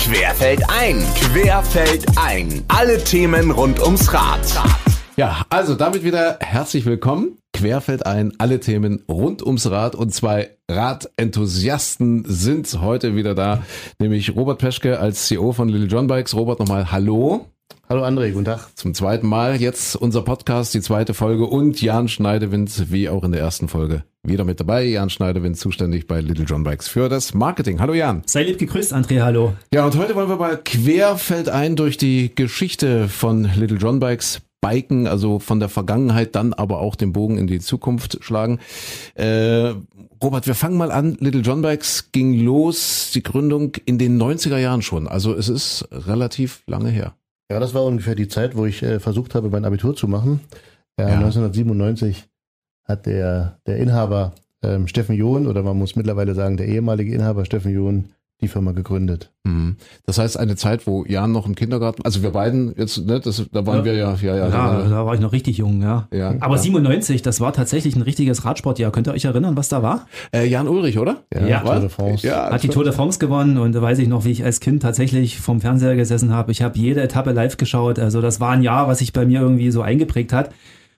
[0.00, 2.64] Querfeld ein, Querfeld ein.
[2.68, 4.40] Alle Themen rund ums Rad.
[5.16, 7.36] Ja, also damit wieder herzlich willkommen.
[7.52, 13.62] Querfeld ein, alle Themen rund ums Rad und zwei Radenthusiasten sind heute wieder da,
[13.98, 16.34] nämlich Robert Peschke als CEO von Little John Bikes.
[16.34, 17.49] Robert nochmal Hallo.
[17.90, 18.68] Hallo André, guten Tag.
[18.76, 23.32] Zum zweiten Mal jetzt unser Podcast, die zweite Folge und Jan Schneidewind, wie auch in
[23.32, 24.84] der ersten Folge, wieder mit dabei.
[24.84, 27.80] Jan Schneidewind, zuständig bei Little John Bikes für das Marketing.
[27.80, 28.22] Hallo Jan.
[28.26, 29.54] Sei lieb gegrüßt, André, hallo.
[29.74, 35.08] Ja, und heute wollen wir mal querfeldein durch die Geschichte von Little John Bikes Biken,
[35.08, 38.60] also von der Vergangenheit, dann aber auch den Bogen in die Zukunft schlagen.
[39.14, 39.72] Äh,
[40.22, 41.16] Robert, wir fangen mal an.
[41.18, 45.08] Little John Bikes ging los, die Gründung in den 90er Jahren schon.
[45.08, 47.14] Also es ist relativ lange her.
[47.50, 50.40] Ja, das war ungefähr die Zeit, wo ich äh, versucht habe, mein Abitur zu machen.
[50.98, 51.14] Ja, ja.
[51.14, 52.28] 1997
[52.84, 57.44] hat der, der Inhaber ähm, Steffen John, oder man muss mittlerweile sagen, der ehemalige Inhaber
[57.44, 59.30] Steffen John, die Firma gegründet.
[59.44, 59.76] Mhm.
[60.06, 63.44] Das heißt, eine Zeit, wo Jan noch im Kindergarten, also wir beiden jetzt, ne, das,
[63.52, 63.84] da waren ja.
[63.84, 64.48] wir ja, ja, ja.
[64.48, 66.08] Ja, da war ich noch richtig jung, ja.
[66.12, 66.62] ja Aber ja.
[66.62, 68.92] 97, das war tatsächlich ein richtiges Radsportjahr.
[68.92, 70.06] Könnt ihr euch erinnern, was da war?
[70.32, 71.24] Äh, Jan Ulrich, oder?
[71.32, 71.60] Ja, ja.
[71.60, 72.26] Tour de France.
[72.26, 74.60] Ja, Hat die Tour de France gewonnen und da weiß ich noch, wie ich als
[74.60, 76.52] Kind tatsächlich vom Fernseher gesessen habe.
[76.52, 77.98] Ich habe jede Etappe live geschaut.
[77.98, 80.50] Also das war ein Jahr, was sich bei mir irgendwie so eingeprägt hat.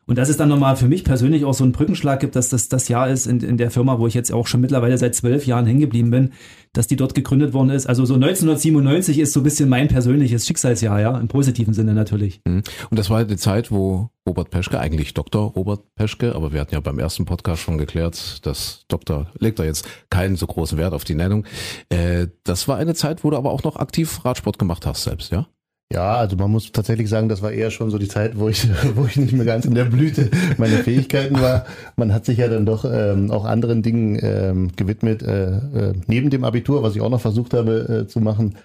[0.07, 2.69] Und das ist dann nochmal für mich persönlich auch so ein Brückenschlag gibt, dass das
[2.69, 5.47] das Jahr ist in, in der Firma, wo ich jetzt auch schon mittlerweile seit zwölf
[5.47, 6.33] Jahren hängen geblieben bin,
[6.73, 7.87] dass die dort gegründet worden ist.
[7.87, 12.41] Also so 1997 ist so ein bisschen mein persönliches Schicksalsjahr, ja, im positiven Sinne natürlich.
[12.45, 12.63] Mhm.
[12.91, 15.53] Und das war die Zeit, wo Robert Peschke, eigentlich Dr.
[15.53, 19.65] Robert Peschke, aber wir hatten ja beim ersten Podcast schon geklärt, dass Doktor legt da
[19.65, 21.45] jetzt keinen so großen Wert auf die Nennung.
[21.91, 25.31] Äh, das war eine Zeit, wo du aber auch noch aktiv Radsport gemacht hast selbst,
[25.31, 25.47] ja?
[25.93, 28.67] Ja, also man muss tatsächlich sagen, das war eher schon so die Zeit, wo ich,
[28.95, 31.67] wo ich nicht mehr ganz in der Blüte meiner Fähigkeiten war.
[31.97, 36.31] Man hat sich ja dann doch ähm, auch anderen Dingen ähm, gewidmet, äh, äh, neben
[36.31, 38.57] dem Abitur, was ich auch noch versucht habe äh, zu machen.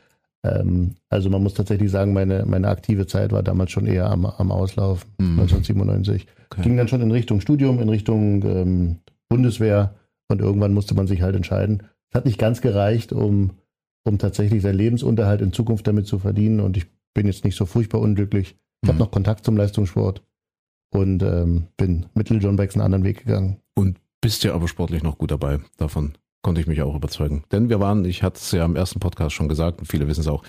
[0.44, 4.26] Ähm, also man muss tatsächlich sagen, meine, meine aktive Zeit war damals schon eher am,
[4.26, 5.40] am Auslauf, mhm.
[5.40, 6.28] 1997.
[6.50, 6.62] Okay.
[6.62, 8.96] Ging dann schon in Richtung Studium, in Richtung ähm,
[9.28, 9.96] Bundeswehr
[10.30, 11.84] und irgendwann musste man sich halt entscheiden.
[12.10, 13.52] Es hat nicht ganz gereicht, um,
[14.06, 16.86] um tatsächlich seinen Lebensunterhalt in Zukunft damit zu verdienen und ich
[17.18, 18.56] bin jetzt nicht so furchtbar unglücklich.
[18.82, 18.90] Ich mhm.
[18.90, 20.22] habe noch Kontakt zum Leistungssport
[20.92, 23.58] und ähm, bin mit Little John Bikes einen anderen Weg gegangen.
[23.74, 25.60] Und bist ja aber sportlich noch gut dabei.
[25.78, 26.14] Davon
[26.44, 27.44] konnte ich mich auch überzeugen.
[27.52, 30.22] Denn wir waren, ich hatte es ja im ersten Podcast schon gesagt, und viele wissen
[30.22, 30.44] es auch,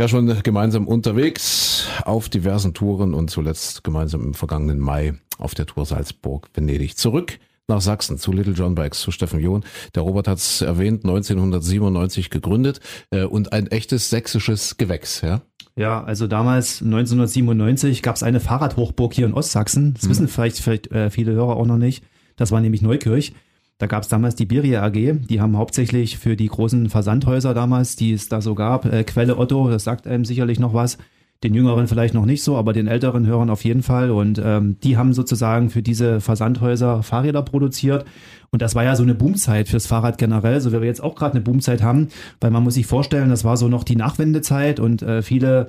[0.00, 5.66] ja schon gemeinsam unterwegs auf diversen Touren und zuletzt gemeinsam im vergangenen Mai auf der
[5.66, 6.98] Tour Salzburg-Venedig.
[6.98, 7.38] Zurück
[7.68, 9.62] nach Sachsen zu Little John Bikes, zu Steffen John.
[9.94, 12.80] Der Robert hat es erwähnt, 1997 gegründet
[13.12, 15.42] äh, und ein echtes sächsisches Gewächs, ja?
[15.76, 19.94] Ja, also damals 1997 gab es eine Fahrradhochburg hier in Ostsachsen.
[19.94, 20.10] Das hm.
[20.10, 22.04] wissen vielleicht, vielleicht äh, viele Hörer auch noch nicht.
[22.36, 23.32] Das war nämlich Neukirch.
[23.78, 24.92] Da gab es damals die Biria AG.
[24.92, 29.38] Die haben hauptsächlich für die großen Versandhäuser damals, die es da so gab, äh, Quelle
[29.38, 30.98] Otto, das sagt einem sicherlich noch was.
[31.42, 34.10] Den Jüngeren vielleicht noch nicht so, aber den älteren Hörern auf jeden Fall.
[34.10, 38.04] Und ähm, die haben sozusagen für diese Versandhäuser Fahrräder produziert.
[38.50, 41.14] Und das war ja so eine Boomzeit fürs Fahrrad generell, so wie wir jetzt auch
[41.14, 42.08] gerade eine Boomzeit haben,
[42.40, 45.68] weil man muss sich vorstellen, das war so noch die Nachwendezeit und äh, viele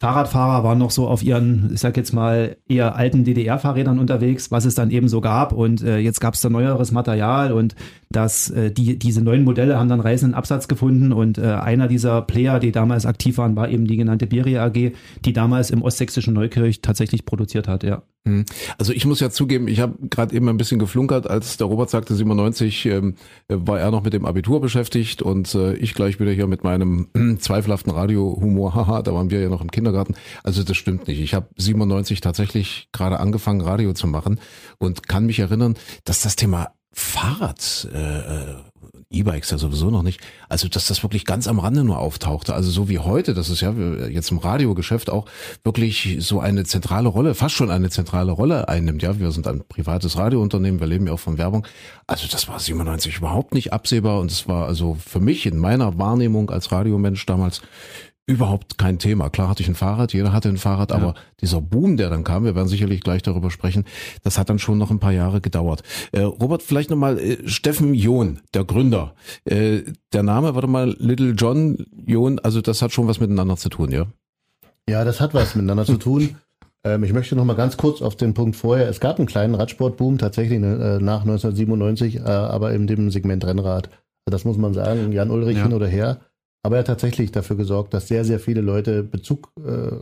[0.00, 4.64] Fahrradfahrer waren noch so auf ihren, ich sag jetzt mal, eher alten DDR-Fahrrädern unterwegs, was
[4.64, 5.52] es dann eben so gab.
[5.52, 7.74] Und äh, jetzt gab es da neueres Material und
[8.10, 11.12] das, äh, die, diese neuen Modelle haben dann reißenden Absatz gefunden.
[11.12, 14.92] Und äh, einer dieser Player, die damals aktiv waren, war eben die genannte Beria AG,
[15.24, 18.02] die damals im ostsächsischen Neukirch tatsächlich produziert hat, ja.
[18.26, 18.46] Hm.
[18.78, 21.90] Also ich muss ja zugeben, ich habe gerade eben ein bisschen geflunkert, als der Robert
[21.90, 23.16] sagte 97, ähm,
[23.48, 27.08] war er noch mit dem Abitur beschäftigt und äh, ich gleich wieder hier mit meinem
[27.14, 28.74] äh, zweifelhaften Radiohumor.
[28.74, 30.14] Haha, da waren wir ja noch im Kindergarten.
[30.42, 31.20] Also das stimmt nicht.
[31.20, 34.40] Ich habe 97 tatsächlich gerade angefangen, Radio zu machen
[34.78, 35.74] und kann mich erinnern,
[36.04, 38.54] dass das Thema Fahrrad äh, äh
[39.10, 40.20] E-Bikes ja sowieso noch nicht.
[40.48, 42.54] Also, dass das wirklich ganz am Rande nur auftauchte.
[42.54, 43.72] Also so wie heute, das ist ja
[44.08, 45.26] jetzt im Radiogeschäft auch
[45.62, 49.02] wirklich so eine zentrale Rolle, fast schon eine zentrale Rolle einnimmt.
[49.02, 51.66] Ja, wir sind ein privates Radiounternehmen, wir leben ja auch von Werbung.
[52.06, 55.98] Also das war 97 überhaupt nicht absehbar und es war also für mich in meiner
[55.98, 57.62] Wahrnehmung als Radiomensch damals
[58.26, 59.28] überhaupt kein Thema.
[59.28, 60.96] Klar hatte ich ein Fahrrad, jeder hatte ein Fahrrad, ja.
[60.96, 63.84] aber dieser Boom, der dann kam, wir werden sicherlich gleich darüber sprechen,
[64.22, 65.82] das hat dann schon noch ein paar Jahre gedauert.
[66.12, 69.14] Äh, Robert, vielleicht nochmal äh, Steffen John, der Gründer.
[69.44, 69.82] Äh,
[70.12, 73.90] der Name, warte mal, Little John John, also das hat schon was miteinander zu tun,
[73.90, 74.06] ja?
[74.88, 76.36] Ja, das hat was miteinander zu tun.
[76.86, 78.90] Ähm, ich möchte noch mal ganz kurz auf den Punkt vorher.
[78.90, 83.88] Es gab einen kleinen Radsportboom tatsächlich äh, nach 1997, äh, aber in dem Segment Rennrad.
[84.26, 85.62] Das muss man sagen, Jan Ulrich ja.
[85.62, 86.20] hin oder her
[86.64, 89.94] aber er hat tatsächlich dafür gesorgt, dass sehr, sehr viele Leute Bezug äh,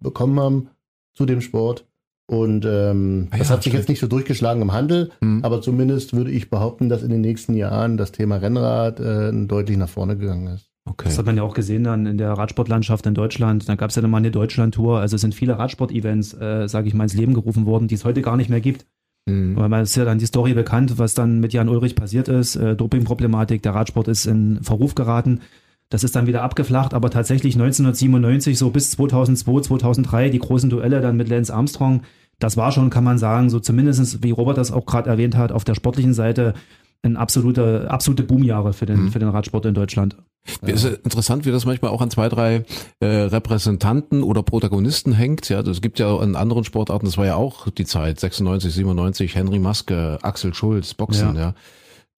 [0.00, 0.68] bekommen haben
[1.14, 1.86] zu dem Sport.
[2.26, 5.42] Und ähm, ja, das hat sich jetzt nicht so durchgeschlagen im Handel, mhm.
[5.44, 9.78] aber zumindest würde ich behaupten, dass in den nächsten Jahren das Thema Rennrad äh, deutlich
[9.78, 10.68] nach vorne gegangen ist.
[10.84, 11.04] Okay.
[11.08, 13.68] Das hat man ja auch gesehen dann in der Radsportlandschaft in Deutschland.
[13.68, 14.98] Da gab es ja nochmal eine Deutschland-Tour.
[14.98, 18.04] Also es sind viele Radsport-Events, äh, sage ich mal, ins Leben gerufen worden, die es
[18.04, 18.86] heute gar nicht mehr gibt.
[19.26, 19.56] Mhm.
[19.56, 22.56] Weil man ist ja dann die Story bekannt, was dann mit Jan Ulrich passiert ist.
[22.56, 25.40] Äh, Dopingproblematik, der Radsport ist in Verruf geraten.
[25.90, 31.00] Das ist dann wieder abgeflacht, aber tatsächlich 1997, so bis 2002, 2003, die großen Duelle
[31.00, 32.02] dann mit Lance Armstrong,
[32.38, 35.50] das war schon, kann man sagen, so zumindestens wie Robert das auch gerade erwähnt hat,
[35.50, 36.54] auf der sportlichen Seite
[37.02, 39.12] ein absolute, absolute Boomjahre für den, mhm.
[39.12, 40.16] für den Radsport in Deutschland.
[40.62, 42.64] Es ist interessant, wie das manchmal auch an zwei, drei
[43.00, 45.48] äh, Repräsentanten oder Protagonisten hängt.
[45.48, 49.34] Ja, es gibt ja in anderen Sportarten, das war ja auch die Zeit, 96, 97,
[49.34, 51.40] Henry Maske, Axel Schulz, Boxen, ja.
[51.40, 51.54] ja.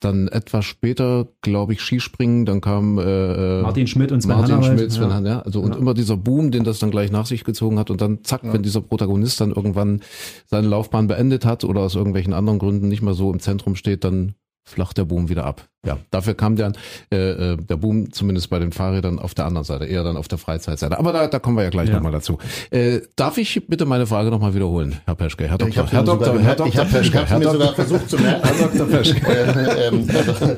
[0.01, 4.55] Dann etwas später, glaube ich, Skispringen, dann kam äh, äh Martin Schmidt und Sven Martin
[4.55, 4.79] Hannawald.
[4.79, 5.21] Schmidt, Sven ja.
[5.21, 5.41] ja.
[5.41, 5.79] Also und ja.
[5.79, 8.53] immer dieser Boom, den das dann gleich nach sich gezogen hat und dann zack, ja.
[8.53, 10.01] wenn dieser Protagonist dann irgendwann
[10.47, 14.05] seine Laufbahn beendet hat oder aus irgendwelchen anderen Gründen nicht mehr so im Zentrum steht,
[14.05, 14.35] dann
[14.71, 15.69] flacht der Boom wieder ab.
[15.87, 16.75] Ja, dafür kam dann
[17.11, 20.29] äh, äh, der Boom zumindest bei den Fahrrädern auf der anderen Seite, eher dann auf
[20.29, 20.99] der Freizeitseite.
[20.99, 21.95] Aber da, da kommen wir ja gleich ja.
[21.95, 22.39] nochmal dazu.
[22.71, 25.49] Äh, darf ich bitte meine Frage nochmal wiederholen, Herr Peschke?
[25.49, 27.23] Herr Doktor, Herr Doktor, Herr Doktor, Herr Peschke.
[27.25, 28.47] Ich habe mir sogar versucht zu merken.
[28.47, 29.27] Herr Doktor Peschke.
[29.27, 30.57] Äh, ähm, also,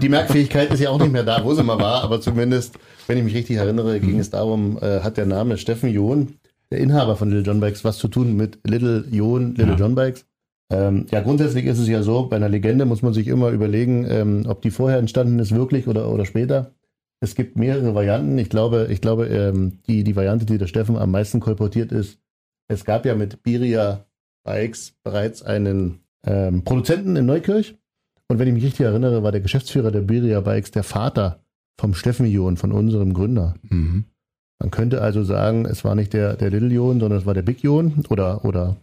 [0.00, 2.76] die Merkfähigkeit ist ja auch nicht mehr da, wo sie mal war, aber zumindest,
[3.08, 6.34] wenn ich mich richtig erinnere, ging es darum, äh, hat der Name Steffen John,
[6.70, 9.78] der Inhaber von Little John Bikes, was zu tun mit Little John, Little ja.
[9.78, 10.24] John Bikes.
[10.72, 14.06] Ähm, ja, grundsätzlich ist es ja so, bei einer Legende muss man sich immer überlegen,
[14.08, 16.72] ähm, ob die vorher entstanden ist, wirklich oder, oder später.
[17.20, 18.38] Es gibt mehrere Varianten.
[18.38, 22.18] Ich glaube, ich glaube, ähm, die, die Variante, die der Steffen am meisten kolportiert ist,
[22.68, 24.06] es gab ja mit Biria
[24.44, 27.76] Bikes bereits einen ähm, Produzenten in Neukirch.
[28.28, 31.44] Und wenn ich mich richtig erinnere, war der Geschäftsführer der Biria Bikes der Vater
[31.78, 33.54] vom Steffen Jon, von unserem Gründer.
[33.62, 34.06] Mhm.
[34.58, 37.42] Man könnte also sagen, es war nicht der, der Little Jon, sondern es war der
[37.42, 38.76] Big Jon oder, oder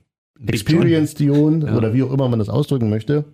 [0.48, 1.76] Experienced Ion ja.
[1.76, 3.26] oder wie auch immer man das ausdrücken möchte.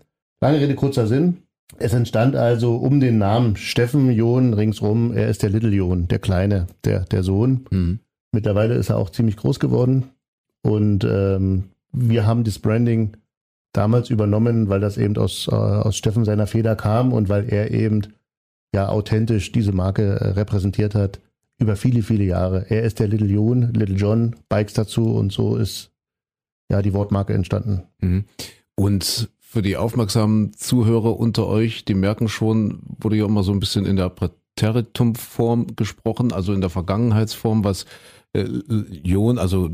[0.41, 1.37] Lange Rede, kurzer Sinn.
[1.77, 5.13] Es entstand also um den Namen Steffen Ion ringsrum.
[5.13, 7.65] Er ist der Little Ion, der Kleine, der, der Sohn.
[7.71, 7.99] Mhm.
[8.31, 10.09] Mittlerweile ist er auch ziemlich groß geworden.
[10.61, 13.17] Und ähm, wir haben das Branding
[13.73, 17.71] damals übernommen, weil das eben aus, äh, aus Steffen seiner Feder kam und weil er
[17.71, 18.01] eben
[18.73, 21.19] ja authentisch diese Marke äh, repräsentiert hat
[21.57, 22.65] über viele, viele Jahre.
[22.69, 25.91] Er ist der Little John, Little John, Bikes dazu und so ist
[26.71, 27.83] ja die Wortmarke entstanden.
[27.99, 28.25] Mhm.
[28.75, 33.59] Und für die aufmerksamen Zuhörer unter euch, die merken schon, wurde ja immer so ein
[33.59, 37.85] bisschen in der Präteritumform gesprochen, also in der Vergangenheitsform, was
[38.33, 38.43] äh,
[39.03, 39.69] John, also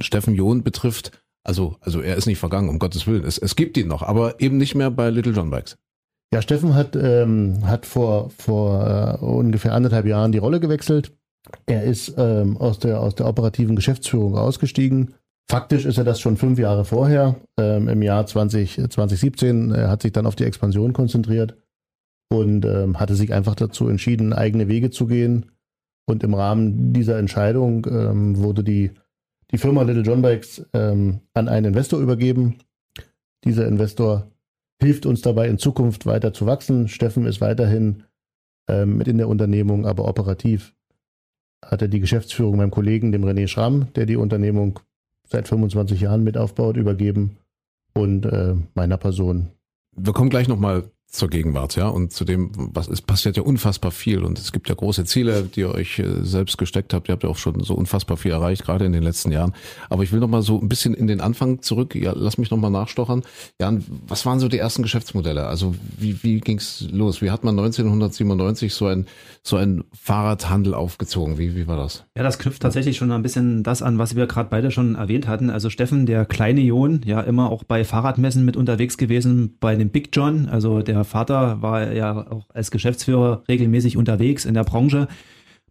[0.00, 1.12] Steffen John betrifft.
[1.44, 3.24] Also, also er ist nicht vergangen, um Gottes Willen.
[3.24, 5.78] Es, es gibt ihn noch, aber eben nicht mehr bei Little John Bikes.
[6.32, 11.12] Ja, Steffen hat, ähm, hat vor, vor äh, ungefähr anderthalb Jahren die Rolle gewechselt.
[11.66, 15.14] Er ist ähm, aus, der, aus der operativen Geschäftsführung ausgestiegen
[15.50, 17.34] Faktisch ist er das schon fünf Jahre vorher.
[17.58, 21.56] Ähm, Im Jahr 20, 2017 er hat sich dann auf die Expansion konzentriert
[22.28, 25.50] und ähm, hatte sich einfach dazu entschieden, eigene Wege zu gehen.
[26.06, 28.92] Und im Rahmen dieser Entscheidung ähm, wurde die,
[29.50, 32.58] die Firma Little John Bikes ähm, an einen Investor übergeben.
[33.42, 34.30] Dieser Investor
[34.80, 36.86] hilft uns dabei, in Zukunft weiter zu wachsen.
[36.86, 38.04] Steffen ist weiterhin
[38.68, 40.76] ähm, mit in der Unternehmung, aber operativ
[41.60, 44.78] hat er die Geschäftsführung meinem Kollegen, dem René Schramm, der die Unternehmung
[45.30, 47.36] seit 25 Jahren mit aufbaut, übergeben
[47.94, 49.50] und äh, meiner Person.
[49.96, 53.90] Wir kommen gleich nochmal zur Gegenwart, ja, und zu dem, was es passiert ja unfassbar
[53.90, 57.08] viel und es gibt ja große Ziele, die ihr euch äh, selbst gesteckt habt.
[57.08, 59.52] Ihr habt ja auch schon so unfassbar viel erreicht, gerade in den letzten Jahren.
[59.88, 61.96] Aber ich will noch mal so ein bisschen in den Anfang zurück.
[61.96, 63.22] Ja, lass mich noch mal nachstochern.
[63.60, 65.46] Ja, was waren so die ersten Geschäftsmodelle?
[65.46, 67.22] Also wie wie ging's los?
[67.22, 69.06] Wie hat man 1997 so ein
[69.42, 71.38] so ein Fahrradhandel aufgezogen?
[71.38, 72.04] Wie wie war das?
[72.16, 75.26] Ja, das knüpft tatsächlich schon ein bisschen das an, was wir gerade beide schon erwähnt
[75.26, 75.50] hatten.
[75.50, 79.90] Also Steffen, der kleine Jon, ja immer auch bei Fahrradmessen mit unterwegs gewesen, bei dem
[79.90, 85.08] Big John, also der Vater war ja auch als Geschäftsführer regelmäßig unterwegs in der Branche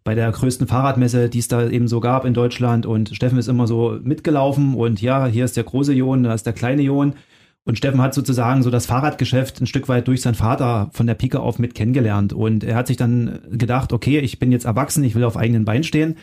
[0.04, 2.86] bei der größten Fahrradmesse, die es da eben so gab in Deutschland.
[2.86, 6.46] Und Steffen ist immer so mitgelaufen und ja, hier ist der große Jon, da ist
[6.46, 7.14] der kleine Jon.
[7.64, 11.14] Und Steffen hat sozusagen so das Fahrradgeschäft ein Stück weit durch seinen Vater von der
[11.14, 12.32] Pike auf mit kennengelernt.
[12.32, 15.66] Und er hat sich dann gedacht, okay, ich bin jetzt erwachsen, ich will auf eigenen
[15.66, 16.16] Beinen stehen.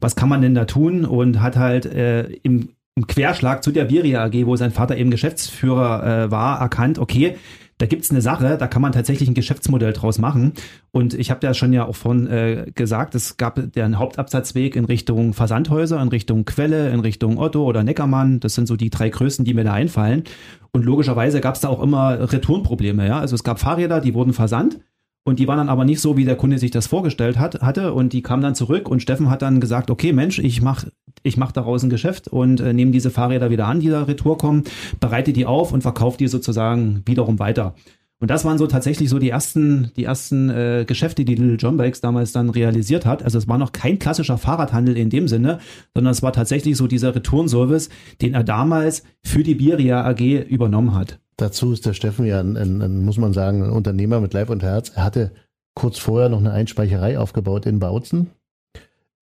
[0.00, 1.04] Was kann man denn da tun?
[1.04, 5.10] Und hat halt äh, im, im Querschlag zu der Viria AG, wo sein Vater eben
[5.10, 7.36] Geschäftsführer äh, war, erkannt, okay,
[7.78, 10.52] da gibt's eine Sache, da kann man tatsächlich ein Geschäftsmodell draus machen.
[10.92, 14.84] Und ich habe ja schon ja auch von äh, gesagt, es gab den Hauptabsatzweg in
[14.84, 18.40] Richtung Versandhäuser, in Richtung Quelle, in Richtung Otto oder Neckermann.
[18.40, 20.24] Das sind so die drei größten, die mir da einfallen.
[20.72, 23.06] Und logischerweise gab's da auch immer Retourenprobleme.
[23.06, 23.20] Ja?
[23.20, 24.78] Also es gab Fahrräder, die wurden versandt
[25.24, 27.94] und die waren dann aber nicht so, wie der Kunde sich das vorgestellt hat, hatte.
[27.94, 30.84] Und die kamen dann zurück und Steffen hat dann gesagt, okay, Mensch, ich mach,
[31.22, 34.36] ich mach daraus ein Geschäft und äh, nehme diese Fahrräder wieder an, die da retour
[34.36, 34.64] kommen,
[35.00, 37.74] bereite die auf und verkaufe die sozusagen wiederum weiter.
[38.20, 41.78] Und das waren so tatsächlich so die ersten, die ersten äh, Geschäfte, die Little John
[41.78, 43.22] Bikes damals dann realisiert hat.
[43.22, 45.58] Also es war noch kein klassischer Fahrradhandel in dem Sinne,
[45.94, 47.88] sondern es war tatsächlich so dieser Returnservice,
[48.20, 51.18] den er damals für die Biria AG übernommen hat.
[51.36, 54.50] Dazu ist der Steffen ja, ein, ein, ein, muss man sagen, ein Unternehmer mit Leib
[54.50, 54.90] und Herz.
[54.94, 55.32] Er hatte
[55.74, 58.30] kurz vorher noch eine Einspeicherei aufgebaut in Bautzen.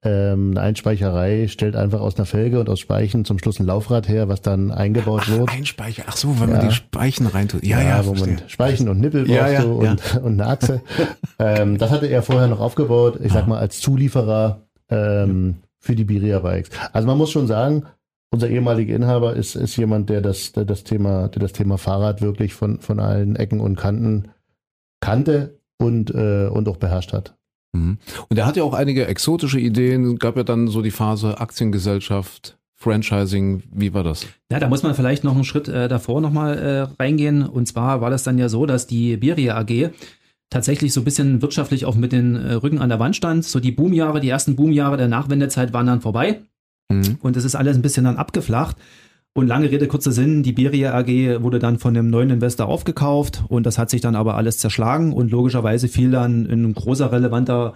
[0.04, 4.08] Ähm, eine Einspeicherei stellt einfach aus einer Felge und aus Speichen zum Schluss ein Laufrad
[4.08, 5.48] her, was dann eingebaut Ach, wird.
[5.48, 6.02] Einspeicher.
[6.08, 6.56] Ach so, wenn ja.
[6.56, 7.64] man die Speichen reintut.
[7.64, 10.82] Ja, ja, ja wo man Speichen und Nippel ja, brauchst du und, und eine Achse.
[11.38, 16.04] ähm, das hatte er vorher noch aufgebaut, ich sag mal, als Zulieferer ähm, für die
[16.04, 16.70] Biria Bikes.
[16.92, 17.84] Also man muss schon sagen,
[18.32, 22.22] unser ehemaliger Inhaber ist, ist jemand, der das, der das Thema, der das Thema Fahrrad
[22.22, 24.30] wirklich von, von allen Ecken und Kanten
[25.00, 27.36] kannte und, äh, und auch beherrscht hat.
[27.72, 27.98] Mhm.
[28.28, 32.58] Und er hat ja auch einige exotische Ideen, gab ja dann so die Phase Aktiengesellschaft,
[32.74, 34.26] Franchising, wie war das?
[34.50, 37.42] Ja, da muss man vielleicht noch einen Schritt äh, davor nochmal äh, reingehen.
[37.42, 39.90] Und zwar war das dann ja so, dass die Beria AG
[40.50, 43.44] tatsächlich so ein bisschen wirtschaftlich auch mit den äh, Rücken an der Wand stand.
[43.44, 46.40] So die Boomjahre, die ersten Boomjahre der Nachwendezeit waren dann vorbei.
[46.88, 47.18] Mhm.
[47.20, 48.76] Und es ist alles ein bisschen dann abgeflacht.
[49.34, 53.44] Und lange Rede, kurzer Sinn, die Beria AG wurde dann von einem neuen Investor aufgekauft
[53.48, 57.72] und das hat sich dann aber alles zerschlagen und logischerweise fiel dann ein großer relevanter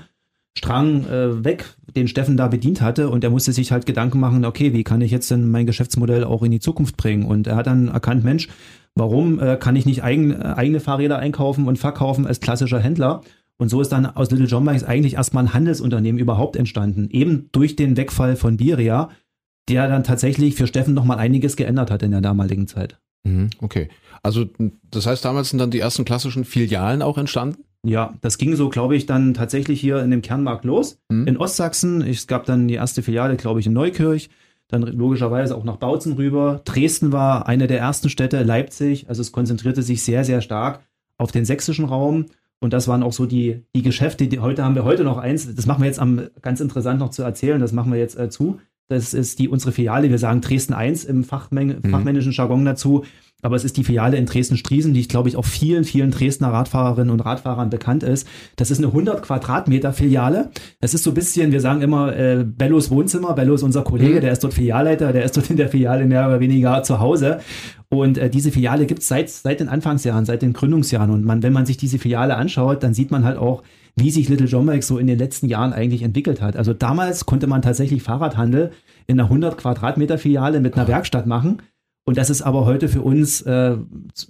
[0.59, 4.45] Strang äh, weg, den Steffen da bedient hatte und er musste sich halt Gedanken machen,
[4.45, 7.25] okay, wie kann ich jetzt denn mein Geschäftsmodell auch in die Zukunft bringen?
[7.25, 8.49] Und er hat dann erkannt, Mensch,
[8.95, 13.23] warum äh, kann ich nicht eigen, äh, eigene Fahrräder einkaufen und verkaufen als klassischer Händler?
[13.59, 17.49] Und so ist dann aus Little John Bikes eigentlich erstmal ein Handelsunternehmen überhaupt entstanden, eben
[17.53, 19.11] durch den Wegfall von Biria,
[19.69, 22.99] der dann tatsächlich für Steffen nochmal einiges geändert hat in der damaligen Zeit.
[23.25, 23.89] Mhm, okay.
[24.23, 24.47] Also
[24.91, 27.65] das heißt, damals sind dann die ersten klassischen Filialen auch entstanden?
[27.85, 30.99] Ja, das ging so, glaube ich, dann tatsächlich hier in dem Kernmarkt los.
[31.09, 31.27] Mhm.
[31.27, 32.03] In Ostsachsen.
[32.03, 34.29] Es gab dann die erste Filiale, glaube ich, in Neukirch.
[34.69, 36.61] Dann logischerweise auch nach Bautzen rüber.
[36.65, 39.09] Dresden war eine der ersten Städte, Leipzig.
[39.09, 40.81] Also es konzentrierte sich sehr, sehr stark
[41.19, 42.27] auf den sächsischen Raum.
[42.61, 45.55] Und das waren auch so die, die Geschäfte, die heute haben wir heute noch eins.
[45.55, 47.61] Das machen wir jetzt am, ganz interessant noch zu erzählen.
[47.61, 48.59] Das machen wir jetzt äh, zu.
[48.89, 50.11] Das ist die unsere Filiale.
[50.11, 51.91] Wir sagen Dresden 1 im Fachmän mhm.
[51.91, 53.05] fachmännischen Jargon dazu.
[53.43, 56.49] Aber es ist die Filiale in Dresden-Striesen, die ich glaube ich auch vielen, vielen Dresdner
[56.49, 58.27] Radfahrerinnen und Radfahrern bekannt ist.
[58.57, 60.51] Das ist eine 100 Quadratmeter Filiale.
[60.81, 63.35] Das ist so ein bisschen, wir sagen immer, äh, Bellos Wohnzimmer.
[63.35, 64.21] Bello ist unser Kollege, mhm.
[64.23, 67.41] der ist dort Filialleiter, der ist dort in der Filiale mehr oder weniger zu Hause.
[67.89, 71.11] Und äh, diese Filiale gibt es seit, seit den Anfangsjahren, seit den Gründungsjahren.
[71.11, 73.63] Und man, wenn man sich diese Filiale anschaut, dann sieht man halt auch,
[73.97, 76.57] wie sich Little John Bike so in den letzten Jahren eigentlich entwickelt hat.
[76.57, 78.73] Also damals konnte man tatsächlich Fahrradhandel
[79.07, 81.63] in einer 100 Quadratmeter Filiale mit einer Werkstatt machen.
[82.09, 83.77] Und das ist aber heute für uns, äh,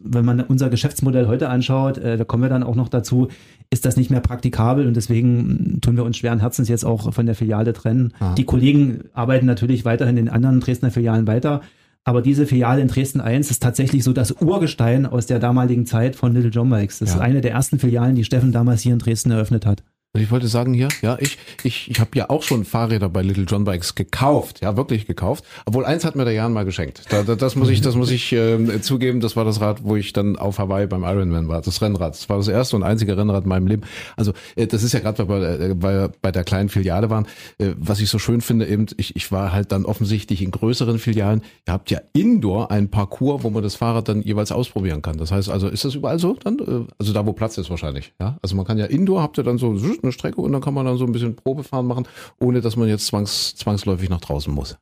[0.03, 3.29] wenn man unser Geschäftsmodell heute anschaut, äh, da kommen wir dann auch noch dazu,
[3.69, 7.27] ist das nicht mehr praktikabel und deswegen tun wir uns schweren Herzens jetzt auch von
[7.27, 8.15] der Filiale trennen.
[8.19, 8.35] Aha.
[8.35, 11.61] Die Kollegen arbeiten natürlich weiterhin in anderen Dresdner Filialen weiter,
[12.03, 16.17] aber diese Filiale in Dresden 1 ist tatsächlich so das Urgestein aus der damaligen Zeit
[16.17, 17.01] von Little John Bikes.
[17.01, 17.17] Das ja.
[17.17, 19.83] ist eine der ersten Filialen, die Steffen damals hier in Dresden eröffnet hat.
[20.17, 23.21] Und ich wollte sagen hier, ja, ich, ich, ich habe ja auch schon Fahrräder bei
[23.21, 25.45] Little John Bikes gekauft, ja, wirklich gekauft.
[25.67, 27.03] Obwohl eins hat mir der Jan mal geschenkt.
[27.11, 29.21] Da, da, das muss ich, das muss ich äh, zugeben.
[29.21, 31.61] Das war das Rad, wo ich dann auf Hawaii beim Ironman war.
[31.61, 32.15] Das Rennrad.
[32.15, 33.83] Das war das erste und einzige Rennrad in meinem Leben.
[34.17, 37.27] Also äh, das ist ja gerade bei, äh, bei, bei der kleinen Filiale waren.
[37.59, 40.99] Äh, was ich so schön finde, eben, ich, ich war halt dann offensichtlich in größeren
[40.99, 41.43] Filialen.
[41.67, 45.19] Ihr habt ja Indoor ein Parcours, wo man das Fahrrad dann jeweils ausprobieren kann.
[45.19, 46.59] Das heißt also, ist das überall so dann?
[46.59, 48.15] Äh, also da, wo Platz ist wahrscheinlich.
[48.19, 50.75] Ja, also man kann ja Indoor habt ihr dann so eine Strecke und dann kann
[50.75, 52.07] man dann so ein bisschen Probefahren machen,
[52.41, 54.79] ohne dass man jetzt zwangs, zwangsläufig nach draußen muss.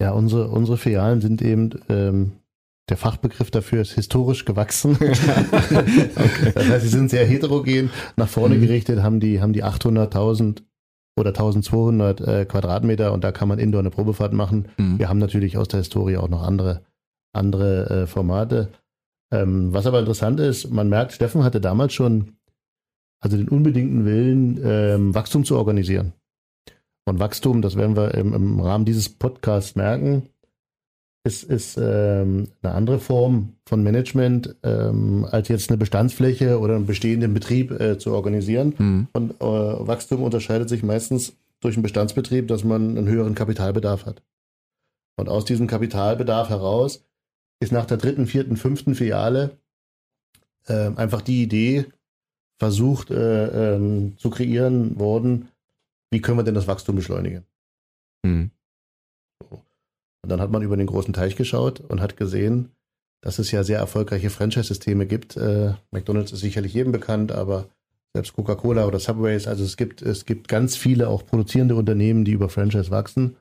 [0.00, 2.32] Ja, unsere, unsere Filialen sind eben, ähm,
[2.88, 4.96] der Fachbegriff dafür ist historisch gewachsen.
[5.00, 6.52] okay.
[6.54, 8.62] Das heißt, sie sind sehr heterogen nach vorne mhm.
[8.62, 10.62] gerichtet, haben die, haben die 800.000
[11.18, 14.68] oder 1200 äh, Quadratmeter und da kann man indoor eine Probefahrt machen.
[14.76, 14.98] Mhm.
[14.98, 16.82] Wir haben natürlich aus der Historie auch noch andere,
[17.32, 18.68] andere äh, Formate.
[19.32, 22.36] Ähm, was aber interessant ist, man merkt, Steffen hatte damals schon
[23.20, 26.12] also den unbedingten Willen, ähm, Wachstum zu organisieren.
[27.04, 30.28] Und Wachstum, das werden wir im, im Rahmen dieses Podcasts merken,
[31.24, 36.86] ist, ist ähm, eine andere Form von Management, ähm, als jetzt eine Bestandsfläche oder einen
[36.86, 38.74] bestehenden Betrieb äh, zu organisieren.
[38.78, 39.08] Mhm.
[39.12, 44.22] Und äh, Wachstum unterscheidet sich meistens durch einen Bestandsbetrieb, dass man einen höheren Kapitalbedarf hat.
[45.16, 47.04] Und aus diesem Kapitalbedarf heraus
[47.60, 49.58] ist nach der dritten, vierten, fünften Filiale
[50.66, 51.86] äh, einfach die Idee,
[52.58, 55.48] versucht äh, ähm, zu kreieren worden,
[56.10, 57.44] wie können wir denn das Wachstum beschleunigen?
[58.24, 58.50] Mhm.
[59.42, 59.62] So.
[60.22, 62.70] Und dann hat man über den großen Teich geschaut und hat gesehen,
[63.22, 65.36] dass es ja sehr erfolgreiche Franchise-Systeme gibt.
[65.36, 67.68] Äh, McDonald's ist sicherlich jedem bekannt, aber
[68.14, 72.32] selbst Coca-Cola oder Subways, also es gibt, es gibt ganz viele auch produzierende Unternehmen, die
[72.32, 73.36] über Franchise wachsen.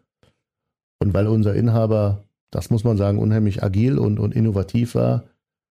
[1.00, 5.24] Und weil unser Inhaber, das muss man sagen, unheimlich agil und, und innovativ war,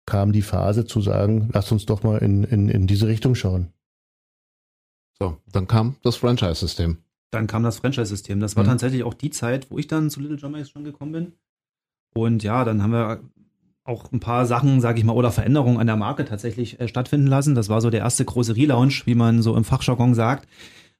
[0.06, 3.72] kam die Phase zu sagen, lass uns doch mal in, in, in diese Richtung schauen.
[5.20, 6.98] So, dann kam das Franchise-System.
[7.32, 8.40] Dann kam das Franchise-System.
[8.40, 8.70] Das war mhm.
[8.70, 11.34] tatsächlich auch die Zeit, wo ich dann zu Little John Max schon gekommen bin.
[12.14, 13.22] Und ja, dann haben wir
[13.86, 17.28] auch ein paar Sachen, sage ich mal, oder Veränderungen an der Marke tatsächlich äh, stattfinden
[17.28, 17.56] lassen.
[17.56, 20.48] Das war so der erste große Relaunch, wie man so im Fachjargon sagt.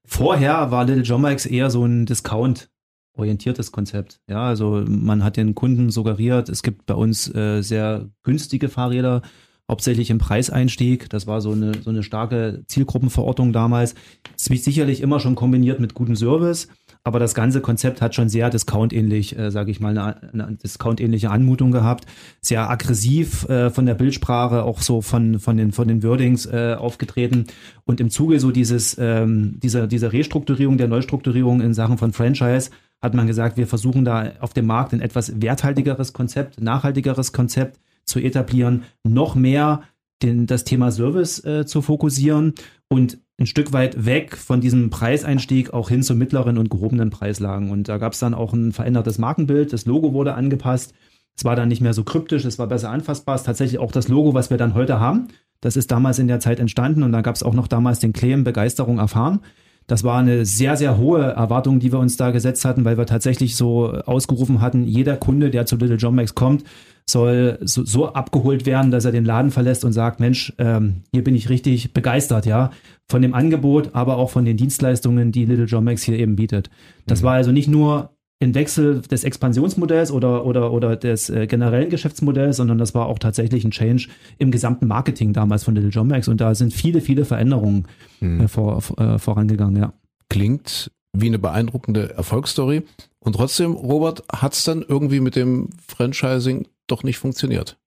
[0.06, 2.70] Vorher war Little John Max eher so ein Discount
[3.16, 4.20] orientiertes Konzept.
[4.28, 9.22] Ja, also man hat den Kunden suggeriert, es gibt bei uns äh, sehr günstige Fahrräder,
[9.70, 11.10] hauptsächlich im Preiseinstieg.
[11.10, 13.96] Das war so eine, so eine starke Zielgruppenverortung damals.
[14.36, 16.68] Sicherlich immer schon kombiniert mit gutem Service.
[17.06, 21.30] Aber das ganze Konzept hat schon sehr discount-ähnlich, äh, sage ich mal, eine, eine discount-ähnliche
[21.30, 22.06] Anmutung gehabt.
[22.40, 26.76] Sehr aggressiv äh, von der Bildsprache, auch so von, von, den, von den Wordings äh,
[26.80, 27.48] aufgetreten.
[27.84, 32.70] Und im Zuge so dieses, ähm, dieser, dieser Restrukturierung, der Neustrukturierung in Sachen von Franchise
[33.02, 37.82] hat man gesagt, wir versuchen da auf dem Markt ein etwas werthaltigeres Konzept, nachhaltigeres Konzept
[38.06, 39.84] zu etablieren, noch mehr
[40.24, 42.54] den, das Thema Service äh, zu fokussieren
[42.90, 47.72] und ein Stück weit weg von diesem Preiseinstieg auch hin zu mittleren und gehobenen Preislagen.
[47.72, 49.74] Und da gab es dann auch ein verändertes Markenbild.
[49.74, 50.94] Das Logo wurde angepasst.
[51.36, 53.36] Es war dann nicht mehr so kryptisch, es war besser anfassbar.
[53.36, 55.30] Es ist tatsächlich auch das Logo, was wir dann heute haben.
[55.62, 58.14] Das ist damals in der Zeit entstanden und da gab es auch noch damals den
[58.14, 59.40] Claim Begeisterung erfahren.
[59.88, 63.06] Das war eine sehr, sehr hohe Erwartung, die wir uns da gesetzt hatten, weil wir
[63.06, 66.64] tatsächlich so ausgerufen hatten, jeder Kunde, der zu Little John Max kommt,
[67.06, 71.24] soll so, so abgeholt werden, dass er den Laden verlässt und sagt, Mensch, ähm, hier
[71.24, 72.72] bin ich richtig begeistert, ja,
[73.10, 76.70] von dem Angebot, aber auch von den Dienstleistungen, die Little John Max hier eben bietet.
[77.06, 77.26] Das mhm.
[77.26, 78.12] war also nicht nur
[78.44, 83.20] ein Wechsel des Expansionsmodells oder, oder, oder des äh, generellen Geschäftsmodells, sondern das war auch
[83.20, 84.08] tatsächlich ein Change
[84.38, 86.28] im gesamten Marketing damals von Little John Max.
[86.28, 87.88] Und da sind viele, viele Veränderungen
[88.20, 88.42] hm.
[88.42, 89.94] äh, vor, äh, vorangegangen, ja.
[90.30, 92.84] Klingt wie eine beeindruckende Erfolgsstory.
[93.20, 97.78] Und trotzdem, Robert, hat es dann irgendwie mit dem Franchising doch nicht funktioniert.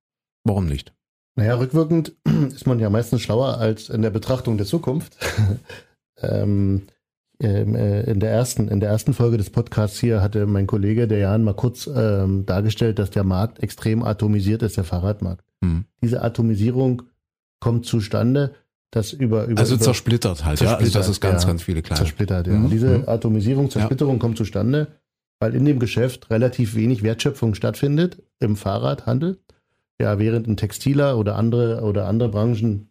[0.45, 0.95] Warum nicht?
[1.35, 2.15] Naja, rückwirkend
[2.55, 5.17] ist man ja meistens schlauer als in der Betrachtung der Zukunft.
[6.23, 6.96] ähm, ähm, äh,
[7.39, 11.45] in der ersten, in der ersten Folge des Podcasts hier hatte mein Kollege, der Jan,
[11.45, 15.45] mal kurz ähm, dargestellt, dass der Markt extrem atomisiert ist, der Fahrradmarkt.
[15.61, 15.85] Mhm.
[16.03, 17.03] Diese Atomisierung
[17.61, 18.55] kommt zustande,
[18.91, 21.63] dass über, über also über, zersplittert halt, zersplittert, ja, also das ist ganz, ja, ganz
[21.63, 21.99] viele kleine.
[21.99, 22.55] Zersplittert, ja.
[22.55, 22.71] Mhm.
[22.71, 23.09] Diese mhm.
[23.09, 24.21] Atomisierung, Zersplitterung ja.
[24.21, 24.89] kommt zustande,
[25.39, 29.39] weil in dem Geschäft relativ wenig Wertschöpfung stattfindet im Fahrradhandel.
[30.01, 32.89] Ja, während ein Textiler oder andere oder andere Branchen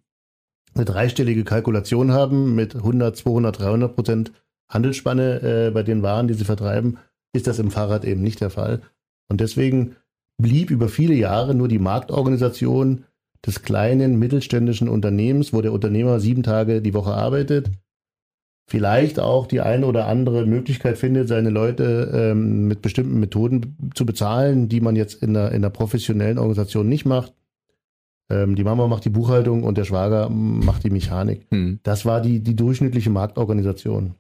[0.76, 4.32] eine dreistellige Kalkulation haben mit 100, 200, 300 Prozent
[4.70, 6.98] Handelsspanne äh, bei den Waren, die sie vertreiben,
[7.34, 8.82] ist das im Fahrrad eben nicht der Fall.
[9.28, 9.96] Und deswegen
[10.38, 13.06] blieb über viele Jahre nur die Marktorganisation
[13.46, 17.72] des kleinen mittelständischen Unternehmens, wo der Unternehmer sieben Tage die Woche arbeitet,
[18.68, 24.06] vielleicht auch die eine oder andere Möglichkeit findet, seine Leute ähm, mit bestimmten Methoden zu
[24.06, 27.34] bezahlen, die man jetzt in der, in der professionellen Organisation nicht macht.
[28.30, 31.46] Ähm, die Mama macht die Buchhaltung und der Schwager macht die Mechanik.
[31.52, 31.80] Hm.
[31.84, 34.16] Das war die, die durchschnittliche Marktorganisation.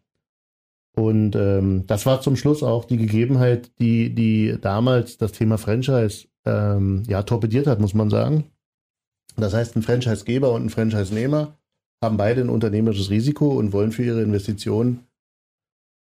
[0.95, 6.27] Und ähm, das war zum Schluss auch die Gegebenheit, die, die damals das Thema Franchise
[6.45, 8.45] ähm, ja torpediert hat, muss man sagen.
[9.35, 11.57] Das heißt, ein Franchisegeber und ein Franchise-Nehmer
[12.01, 15.07] haben beide ein unternehmerisches Risiko und wollen für ihre Investitionen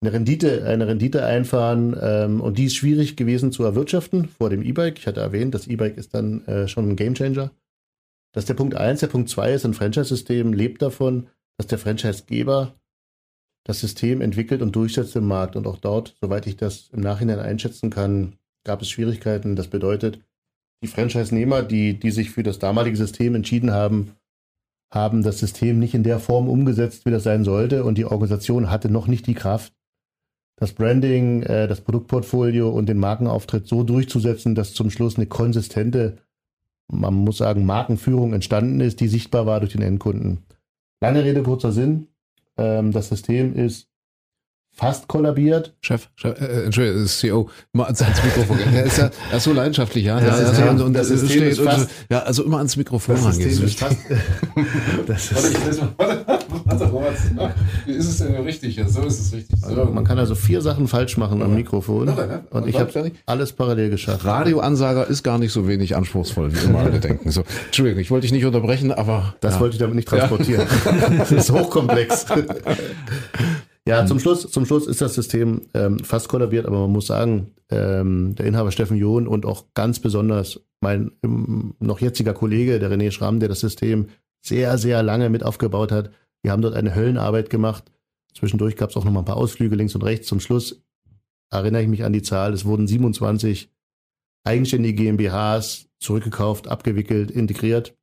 [0.02, 4.62] eine Rendite, eine Rendite einfahren ähm, und die ist schwierig gewesen zu erwirtschaften vor dem
[4.62, 5.00] E-Bike.
[5.00, 7.52] Ich hatte erwähnt, das E-Bike ist dann äh, schon ein Gamechanger.
[8.34, 9.00] Das ist der Punkt eins.
[9.00, 12.76] Der Punkt zwei ist, ein Franchise-System lebt davon, dass der Franchisegeber
[13.66, 15.58] das System entwickelt und durchsetzt im Markt.
[15.58, 19.56] Und auch dort, soweit ich das im Nachhinein einschätzen kann, gab es Schwierigkeiten.
[19.56, 20.20] Das bedeutet,
[20.82, 24.14] die Franchise-Nehmer, die, die sich für das damalige System entschieden haben,
[24.94, 27.84] haben das System nicht in der Form umgesetzt, wie das sein sollte.
[27.84, 29.74] Und die Organisation hatte noch nicht die Kraft,
[30.58, 36.20] das Branding, äh, das Produktportfolio und den Markenauftritt so durchzusetzen, dass zum Schluss eine konsistente
[36.88, 40.44] man muss sagen, Markenführung entstanden ist, die sichtbar war durch den Endkunden.
[41.02, 42.08] Lange Rede, kurzer Sinn.
[42.58, 43.88] Ähm, das System ist
[44.76, 45.74] fast kollabiert.
[45.82, 48.60] Chef, Chef äh, Entschuldigung, CEO, mal ans, ans Mikrofon.
[48.60, 50.20] Er ist ja er ist so leidenschaftlich, ja.
[50.20, 53.16] Das ja, ist, ja, und das, das System ist fast, ja, also immer ans Mikrofon
[53.16, 53.50] das rangehen.
[53.50, 53.98] System ist fast,
[55.08, 58.76] das ist, warte, warte, warte, wie ist es denn richtig?
[58.76, 59.60] Ja, so ist es richtig.
[59.60, 59.68] So.
[59.68, 62.10] Also man kann also vier Sachen falsch machen am Mikrofon.
[62.50, 64.26] Und ich habe alles parallel geschafft.
[64.26, 67.32] Radioansager ist gar nicht so wenig anspruchsvoll, wie immer alle denken.
[67.32, 69.36] So, Entschuldigung, ich wollte dich nicht unterbrechen, aber.
[69.42, 70.68] Das wollte ich damit nicht transportieren.
[71.18, 72.26] das ist hochkomplex.
[73.88, 77.52] Ja, zum Schluss, zum Schluss ist das System ähm, fast kollabiert, aber man muss sagen,
[77.70, 82.90] ähm, der Inhaber Steffen John und auch ganz besonders mein ähm, noch jetziger Kollege, der
[82.90, 84.08] René Schramm, der das System
[84.42, 86.10] sehr, sehr lange mit aufgebaut hat,
[86.46, 87.92] die haben dort eine Höllenarbeit gemacht.
[88.36, 90.28] Zwischendurch gab es auch noch mal ein paar Ausflüge links und rechts.
[90.28, 90.80] Zum Schluss
[91.50, 93.72] erinnere ich mich an die Zahl, es wurden 27
[94.44, 97.98] eigenständige GmbHs zurückgekauft, abgewickelt, integriert,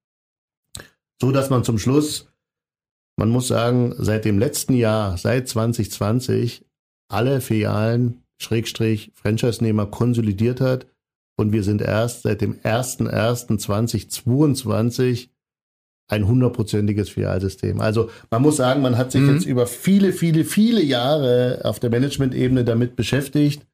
[1.21, 2.33] so dass man zum Schluss,
[3.17, 6.67] man muss sagen, seit dem letzten Jahr, seit 2020,
[7.09, 10.89] alle Filialen, Schrägstrich, Franchise-Nehmer konsolidiert hat
[11.37, 15.29] und wir sind erst seit dem 01.01.2022
[16.13, 17.81] ein hundertprozentiges Filialsystem.
[17.81, 19.35] Also man muss sagen, man hat sich mhm.
[19.35, 23.67] jetzt über viele, viele, viele Jahre auf der Management-Ebene damit beschäftigt,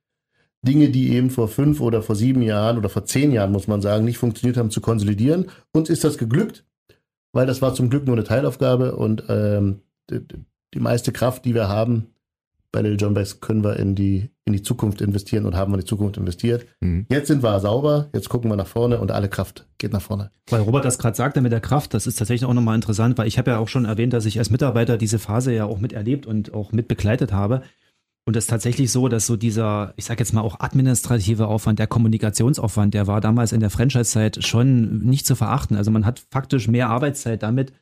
[0.63, 3.83] Dinge, die eben vor fünf oder vor sieben Jahren oder vor zehn Jahren, muss man
[3.83, 5.47] sagen, nicht funktioniert haben, zu konsolidieren.
[5.73, 6.65] Uns ist das geglückt,
[7.33, 10.21] weil das war zum Glück nur eine Teilaufgabe und ähm, die,
[10.75, 12.07] die meiste Kraft, die wir haben,
[12.73, 15.77] bei Little John Bags können wir in die, in die Zukunft investieren und haben wir
[15.77, 16.67] in die Zukunft investiert.
[16.81, 17.07] Mhm.
[17.11, 20.31] Jetzt sind wir sauber, jetzt gucken wir nach vorne und alle Kraft geht nach vorne.
[20.51, 23.27] Weil Robert das gerade sagte mit der Kraft, das ist tatsächlich auch nochmal interessant, weil
[23.27, 26.27] ich habe ja auch schon erwähnt, dass ich als Mitarbeiter diese Phase ja auch miterlebt
[26.27, 27.63] und auch mit begleitet habe.
[28.27, 31.79] Und es ist tatsächlich so, dass so dieser, ich sage jetzt mal auch administrative Aufwand,
[31.79, 35.79] der Kommunikationsaufwand, der war damals in der Franchise-Zeit schon nicht zu verachten.
[35.79, 37.73] Also man hat faktisch mehr Arbeitszeit damit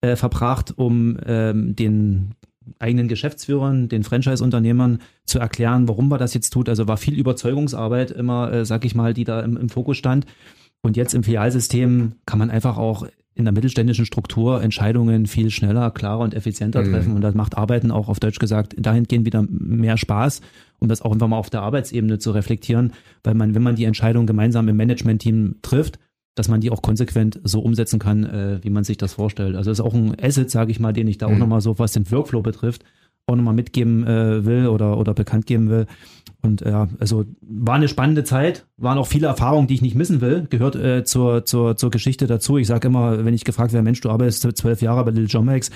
[0.00, 2.36] äh, verbracht, um ähm, den
[2.78, 6.68] eigenen Geschäftsführern, den Franchise-Unternehmern zu erklären, warum man das jetzt tut.
[6.68, 10.26] Also war viel Überzeugungsarbeit immer, äh, sag ich mal, die da im, im Fokus stand.
[10.80, 15.92] Und jetzt im Filialsystem kann man einfach auch in der mittelständischen Struktur Entscheidungen viel schneller,
[15.92, 16.92] klarer und effizienter mhm.
[16.92, 17.14] treffen.
[17.14, 20.40] Und das macht Arbeiten auch auf Deutsch gesagt dahingehend wieder mehr Spaß,
[20.80, 22.92] um das auch einfach mal auf der Arbeitsebene zu reflektieren.
[23.22, 26.00] Weil man, wenn man die Entscheidung gemeinsam im Management-Team trifft,
[26.38, 29.56] dass man die auch konsequent so umsetzen kann, äh, wie man sich das vorstellt.
[29.56, 31.34] Also das ist auch ein Asset, sage ich mal, den ich da mhm.
[31.34, 32.84] auch nochmal so, was den Workflow betrifft,
[33.26, 35.86] auch nochmal mitgeben äh, will oder, oder bekannt geben will.
[36.40, 40.20] Und ja, also war eine spannende Zeit, waren auch viele Erfahrungen, die ich nicht missen
[40.20, 42.58] will, gehört äh, zur, zur, zur Geschichte dazu.
[42.58, 45.44] Ich sage immer, wenn ich gefragt werde, Mensch, du arbeitest zwölf Jahre bei Little John
[45.44, 45.70] Max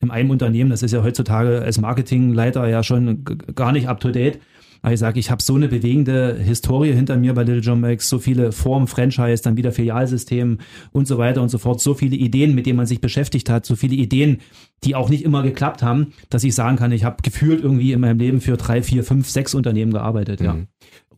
[0.00, 4.10] in einem Unternehmen, das ist ja heutzutage als Marketingleiter ja schon gar nicht up to
[4.10, 4.40] date.
[4.82, 8.08] Aber ich sage, ich habe so eine bewegende Historie hinter mir bei Little John Max,
[8.08, 10.58] so viele Formen, Franchise, dann wieder Filialsystem
[10.92, 13.66] und so weiter und so fort, so viele Ideen, mit denen man sich beschäftigt hat,
[13.66, 14.38] so viele Ideen,
[14.84, 18.00] die auch nicht immer geklappt haben, dass ich sagen kann, ich habe gefühlt irgendwie in
[18.00, 20.54] meinem Leben für drei, vier, fünf, sechs Unternehmen gearbeitet, ja.
[20.54, 20.68] Mhm.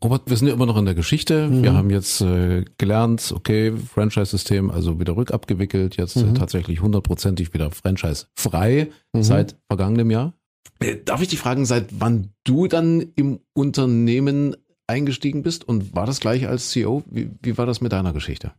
[0.03, 1.49] Robert, wir sind ja immer noch in der Geschichte.
[1.49, 1.63] Mhm.
[1.63, 6.35] Wir haben jetzt äh, gelernt, okay, Franchise-System, also wieder rückabgewickelt, jetzt äh, mhm.
[6.35, 9.23] tatsächlich hundertprozentig wieder Franchise-frei mhm.
[9.23, 10.33] seit vergangenem Jahr.
[10.81, 16.07] Äh, darf ich dich fragen, seit wann du dann im Unternehmen eingestiegen bist und war
[16.07, 17.03] das gleich als CEO?
[17.07, 18.53] Wie, wie war das mit deiner Geschichte?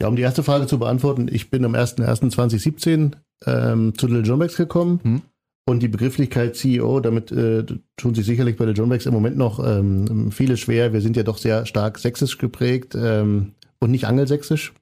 [0.00, 3.12] Ja, um die erste Frage zu beantworten, ich bin am 01.01.2017
[3.46, 5.22] ähm, zu Little John gekommen hm.
[5.66, 7.64] und die Begrifflichkeit CEO, damit äh,
[7.96, 10.92] tun sich sicherlich bei Little John im Moment noch ähm, viele schwer.
[10.92, 14.72] Wir sind ja doch sehr stark sächsisch geprägt ähm, und nicht angelsächsisch.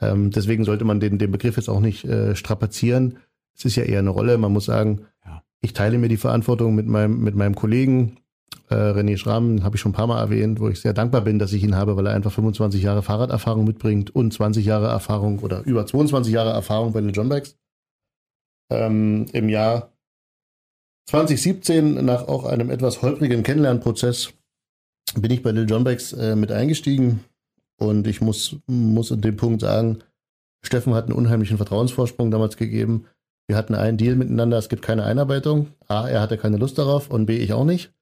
[0.00, 3.18] Ähm, deswegen sollte man den, den Begriff jetzt auch nicht äh, strapazieren.
[3.56, 4.38] Es ist ja eher eine Rolle.
[4.38, 5.42] Man muss sagen, ja.
[5.60, 8.18] ich teile mir die Verantwortung mit meinem, mit meinem Kollegen
[8.70, 11.38] äh, René Schramm, habe ich schon ein paar Mal erwähnt, wo ich sehr dankbar bin,
[11.38, 15.40] dass ich ihn habe, weil er einfach 25 Jahre Fahrraderfahrung mitbringt und 20 Jahre Erfahrung
[15.40, 17.56] oder über 22 Jahre Erfahrung bei den John Bikes.
[18.70, 19.92] Ähm, Im Jahr
[21.06, 24.32] 2017, nach auch einem etwas holprigen Kennenlernprozess,
[25.16, 27.24] bin ich bei Lil John Bikes äh, mit eingestiegen
[27.76, 29.98] und ich muss, muss an dem Punkt sagen,
[30.64, 33.06] Steffen hat einen unheimlichen Vertrauensvorsprung damals gegeben.
[33.52, 35.74] Wir hatten einen Deal miteinander, es gibt keine Einarbeitung.
[35.86, 37.92] A, er hatte keine Lust darauf und B, ich auch nicht.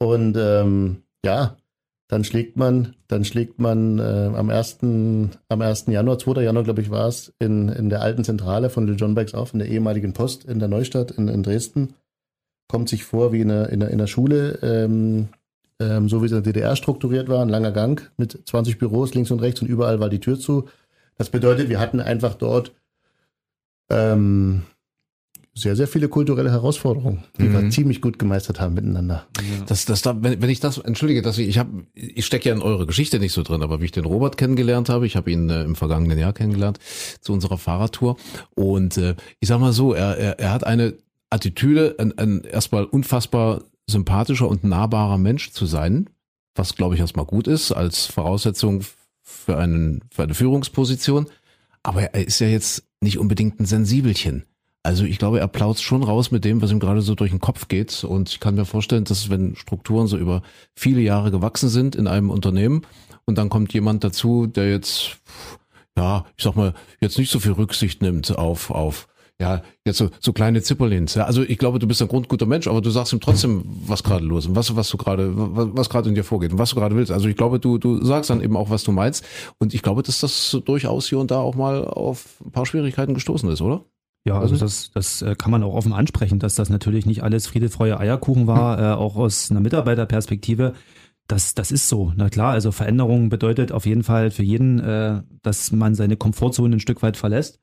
[0.00, 1.56] Und ähm, ja,
[2.08, 4.78] dann schlägt man, dann schlägt man äh, am 1.
[4.82, 5.86] am 1.
[5.86, 6.42] Januar, 2.
[6.42, 9.52] Januar, glaube ich, war es, in, in der alten Zentrale von Lil John Bikes auf,
[9.52, 11.94] in der ehemaligen Post in der Neustadt in, in Dresden.
[12.66, 15.28] Kommt sich vor wie in einer, in einer Schule, ähm,
[15.78, 19.14] ähm, so wie es in der DDR strukturiert war, ein langer Gang mit 20 Büros
[19.14, 20.66] links und rechts und überall war die Tür zu.
[21.14, 22.72] Das bedeutet, wir hatten einfach dort
[23.90, 24.62] ähm,
[25.54, 27.52] sehr, sehr viele kulturelle Herausforderungen, die mhm.
[27.52, 29.26] wir ziemlich gut gemeistert haben miteinander.
[29.66, 32.54] Das, das, da, wenn, wenn ich das, entschuldige, dass ich, ich habe, ich stecke ja
[32.54, 35.30] in eure Geschichte nicht so drin, aber wie ich den Robert kennengelernt habe, ich habe
[35.30, 36.78] ihn äh, im vergangenen Jahr kennengelernt
[37.20, 38.16] zu unserer Fahrradtour
[38.54, 40.94] und äh, ich sag mal so, er, er, er hat eine
[41.28, 46.08] Attitüde, ein, ein erstmal unfassbar sympathischer und nahbarer Mensch zu sein,
[46.54, 48.84] was glaube ich erstmal gut ist als Voraussetzung
[49.20, 51.26] für einen für eine Führungsposition.
[51.82, 54.44] Aber er ist ja jetzt nicht unbedingt ein Sensibelchen.
[54.84, 57.40] Also ich glaube, er plaut schon raus mit dem, was ihm gerade so durch den
[57.40, 58.02] Kopf geht.
[58.02, 60.42] Und ich kann mir vorstellen, dass wenn Strukturen so über
[60.74, 62.82] viele Jahre gewachsen sind in einem Unternehmen
[63.24, 65.18] und dann kommt jemand dazu, der jetzt,
[65.96, 69.06] ja, ich sag mal, jetzt nicht so viel Rücksicht nimmt auf, auf
[69.40, 71.14] ja, jetzt so, so kleine Zipperlins.
[71.14, 74.04] Ja, also ich glaube, du bist ein grundguter Mensch, aber du sagst ihm trotzdem, was
[74.04, 76.58] gerade los ist und was, was du gerade, was, was gerade in dir vorgeht und
[76.58, 77.10] was du gerade willst.
[77.10, 79.24] Also ich glaube, du, du sagst dann eben auch, was du meinst.
[79.58, 83.14] Und ich glaube, dass das durchaus hier und da auch mal auf ein paar Schwierigkeiten
[83.14, 83.84] gestoßen ist, oder?
[84.24, 87.48] Ja, also das, das äh, kann man auch offen ansprechen, dass das natürlich nicht alles
[87.48, 90.74] Friede, Freude, Eierkuchen war, äh, auch aus einer Mitarbeiterperspektive.
[91.26, 92.12] Das, das ist so.
[92.14, 96.76] Na klar, also Veränderung bedeutet auf jeden Fall für jeden, äh, dass man seine Komfortzone
[96.76, 97.60] ein Stück weit verlässt.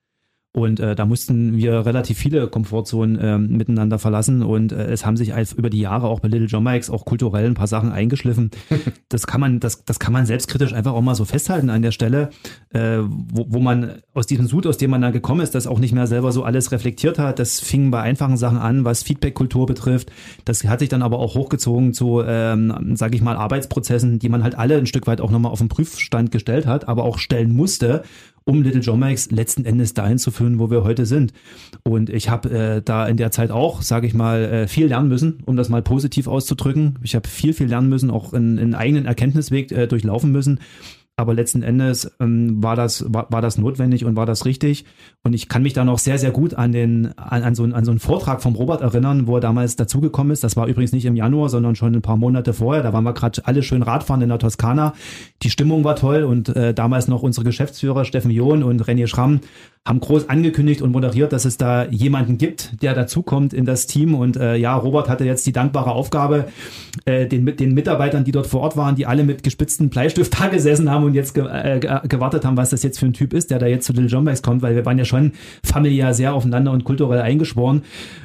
[0.52, 5.16] Und äh, da mussten wir relativ viele Komfortzonen äh, miteinander verlassen und äh, es haben
[5.16, 7.92] sich als über die Jahre auch bei Little John Mikes auch kulturell ein paar Sachen
[7.92, 8.52] eingeschliffen.
[9.10, 11.92] Das kann man, das, das kann man selbstkritisch einfach auch mal so festhalten an der
[11.92, 12.30] Stelle,
[12.70, 15.80] äh, wo, wo man aus diesem Sud, aus dem man da gekommen ist, das auch
[15.80, 17.40] nicht mehr selber so alles reflektiert hat.
[17.40, 20.12] Das fing bei einfachen Sachen an, was Feedback-Kultur betrifft.
[20.46, 24.44] Das hat sich dann aber auch hochgezogen zu, ähm, sage ich mal, Arbeitsprozessen, die man
[24.44, 27.56] halt alle ein Stück weit auch nochmal auf den Prüfstand gestellt hat, aber auch stellen
[27.56, 28.04] musste
[28.50, 31.34] um Little John Mikes letzten Endes dahin zu führen, wo wir heute sind.
[31.84, 35.08] Und ich habe äh, da in der Zeit auch, sage ich mal, äh, viel lernen
[35.08, 36.98] müssen, um das mal positiv auszudrücken.
[37.04, 40.60] Ich habe viel, viel lernen müssen, auch in, in eigenen Erkenntnisweg äh, durchlaufen müssen.
[41.20, 44.86] Aber letzten Endes ähm, war, das, war, war das notwendig und war das richtig.
[45.22, 47.84] Und ich kann mich da noch sehr, sehr gut an, den, an, an, so, an
[47.84, 50.46] so einen Vortrag vom Robert erinnern, wo er damals dazugekommen ist.
[50.46, 52.84] Das war übrigens nicht im Januar, sondern schon ein paar Monate vorher.
[52.84, 54.94] Da waren wir gerade alle schön Radfahren in der Toskana.
[55.44, 59.42] Die Stimmung war toll und äh, damals noch unsere Geschäftsführer Steffen John und René Schramm
[59.88, 64.14] haben groß angekündigt und moderiert, dass es da jemanden gibt, der dazukommt in das Team.
[64.14, 66.46] Und äh, ja, Robert hatte jetzt die dankbare Aufgabe,
[67.06, 70.48] äh, den, den Mitarbeitern, die dort vor Ort waren, die alle mit gespitzten Bleistift da
[70.48, 73.50] gesessen haben und jetzt ge äh, gewartet haben, was das jetzt für ein Typ ist,
[73.52, 75.32] der da jetzt zu Little John Bags kommt, weil wir waren ja schon
[75.64, 77.84] familiär sehr aufeinander und kulturell eingeschworen.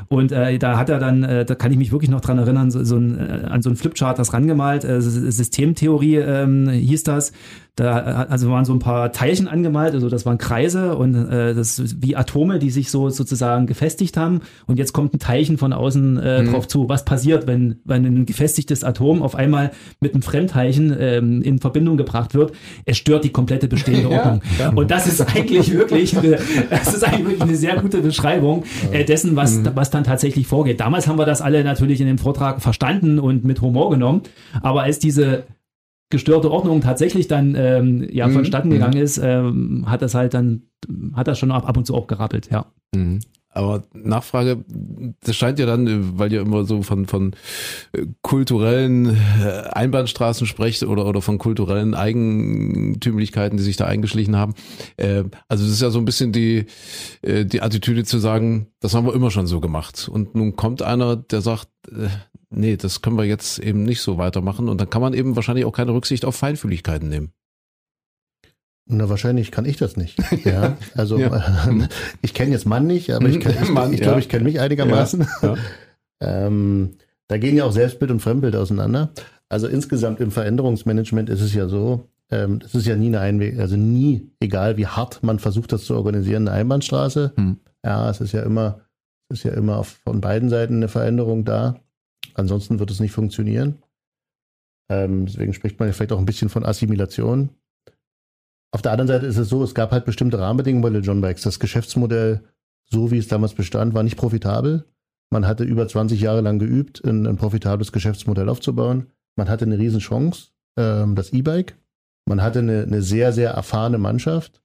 [0.09, 2.71] Und äh, da hat er dann, äh, da kann ich mich wirklich noch dran erinnern,
[2.71, 4.85] so, so ein, äh, an so ein Flipchart das rangemalt.
[4.85, 7.33] Äh, Systemtheorie ähm, hieß das.
[7.77, 11.83] Da also waren so ein paar Teilchen angemalt, also das waren Kreise und äh, das
[12.01, 14.43] wie Atome, die sich so sozusagen gefestigt haben.
[14.67, 16.53] Und jetzt kommt ein Teilchen von außen äh, mhm.
[16.53, 16.89] drauf zu.
[16.89, 21.97] Was passiert, wenn, wenn ein gefestigtes Atom auf einmal mit einem Fremdteilchen ähm, in Verbindung
[21.97, 22.53] gebracht wird?
[22.85, 24.43] Es stört die komplette bestehende Ordnung.
[24.57, 24.69] Ja.
[24.69, 26.39] Und das ist eigentlich wirklich, eine,
[26.71, 28.63] das ist eigentlich wirklich eine sehr gute Beschreibung
[28.93, 29.71] äh, dessen, was, mhm.
[29.75, 30.81] was dann tatsächlich vorgeht.
[30.81, 34.23] Damals haben wir das alle natürlich in dem Vortrag verstanden und mit Humor genommen.
[34.63, 35.45] Aber als diese
[36.11, 38.35] gestörte Ordnung tatsächlich dann ähm, ja mhm.
[38.35, 38.73] vonstatten mhm.
[38.75, 40.63] gegangen ist, ähm, hat das halt dann,
[41.15, 42.67] hat das schon ab, ab und zu auch gerappelt, ja.
[42.95, 43.21] Mhm.
[43.55, 44.65] Aber Nachfrage,
[45.21, 47.35] das scheint ja dann, weil ihr immer so von, von
[47.93, 54.55] äh, kulturellen äh, Einbahnstraßen sprecht oder, oder von kulturellen Eigentümlichkeiten, die sich da eingeschlichen haben.
[54.97, 56.67] Äh, also es ist ja so ein bisschen die,
[57.23, 60.09] die Attitüde zu sagen, das haben wir immer schon so gemacht.
[60.09, 61.69] Und nun kommt einer, der sagt,
[62.51, 64.69] nee, das können wir jetzt eben nicht so weitermachen.
[64.69, 67.33] Und dann kann man eben wahrscheinlich auch keine Rücksicht auf Feinfühligkeiten nehmen.
[68.87, 70.19] Na, wahrscheinlich kann ich das nicht.
[70.45, 71.43] Ja, also ja.
[72.21, 74.21] ich kenne jetzt Mann nicht, aber ich, kenn, ich, Mann, ich glaube, ja.
[74.21, 75.27] ich kenne mich einigermaßen.
[75.43, 75.55] Ja.
[76.21, 76.97] ähm,
[77.29, 79.13] da gehen ja auch Selbstbild und Fremdbild auseinander.
[79.49, 83.59] Also insgesamt im Veränderungsmanagement ist es ja so, ähm, es ist ja nie eine Einweg,
[83.59, 87.33] also nie, egal wie hart man versucht, das zu organisieren, eine Einbahnstraße.
[87.37, 87.59] Hm.
[87.85, 88.81] Ja, es ist ja immer,
[89.29, 91.81] es ist ja immer auf, von beiden Seiten eine Veränderung da.
[92.35, 93.83] Ansonsten wird es nicht funktionieren.
[94.91, 97.51] Ähm, deswegen spricht man vielleicht auch ein bisschen von Assimilation.
[98.75, 101.43] Auf der anderen Seite ist es so, es gab halt bestimmte Rahmenbedingungen bei John Bikes.
[101.43, 102.41] Das Geschäftsmodell,
[102.91, 104.85] so wie es damals bestand, war nicht profitabel.
[105.31, 109.13] Man hatte über 20 Jahre lang geübt, ein, ein profitables Geschäftsmodell aufzubauen.
[109.37, 111.77] Man hatte eine Riesenchance, ähm, das E-Bike.
[112.27, 114.61] Man hatte eine, eine sehr, sehr erfahrene Mannschaft.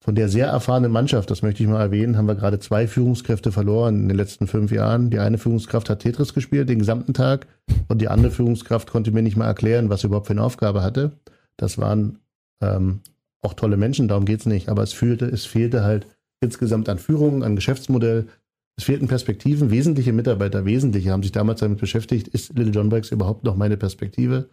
[0.00, 3.52] Von der sehr erfahrenen Mannschaft, das möchte ich mal erwähnen, haben wir gerade zwei Führungskräfte
[3.52, 5.10] verloren in den letzten fünf Jahren.
[5.10, 7.46] Die eine Führungskraft hat Tetris gespielt den gesamten Tag
[7.86, 10.82] und die andere Führungskraft konnte mir nicht mal erklären, was sie überhaupt für eine Aufgabe
[10.82, 11.12] hatte.
[11.56, 12.18] Das waren
[12.60, 13.02] ähm,
[13.42, 16.06] auch tolle Menschen, darum geht's nicht, aber es fehlte, es fehlte halt
[16.40, 18.28] insgesamt an Führung, an Geschäftsmodell.
[18.76, 19.70] Es fehlten Perspektiven.
[19.70, 23.76] Wesentliche Mitarbeiter, wesentliche haben sich damals damit beschäftigt, ist Little John Bikes überhaupt noch meine
[23.76, 24.50] Perspektive?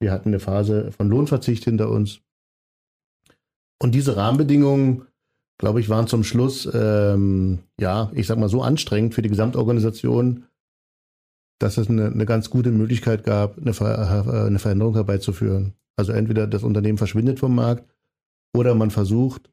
[0.00, 2.20] Wir hatten eine Phase von Lohnverzicht hinter uns.
[3.80, 5.06] Und diese Rahmenbedingungen,
[5.58, 10.44] glaube ich, waren zum Schluss, ähm, ja, ich sag mal so anstrengend für die Gesamtorganisation,
[11.58, 15.74] dass es eine, eine ganz gute Möglichkeit gab, eine, Ver äh, eine Veränderung herbeizuführen.
[15.96, 17.88] Also entweder das Unternehmen verschwindet vom Markt
[18.56, 19.50] oder man versucht,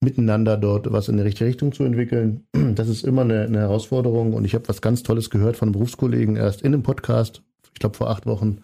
[0.00, 2.46] miteinander dort was in die richtige Richtung zu entwickeln.
[2.74, 6.36] Das ist immer eine, eine Herausforderung und ich habe was ganz Tolles gehört von Berufskollegen
[6.36, 8.62] erst in einem Podcast, ich glaube vor acht Wochen.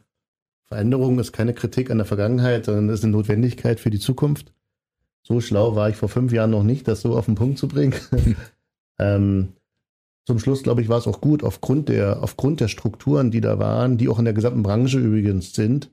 [0.66, 4.52] Veränderung ist keine Kritik an der Vergangenheit, sondern ist eine Notwendigkeit für die Zukunft.
[5.22, 7.68] So schlau war ich vor fünf Jahren noch nicht, das so auf den Punkt zu
[7.68, 7.94] bringen.
[8.98, 9.48] ähm,
[10.24, 13.58] zum Schluss, glaube ich, war es auch gut, aufgrund der, aufgrund der Strukturen, die da
[13.58, 15.90] waren, die auch in der gesamten Branche übrigens sind,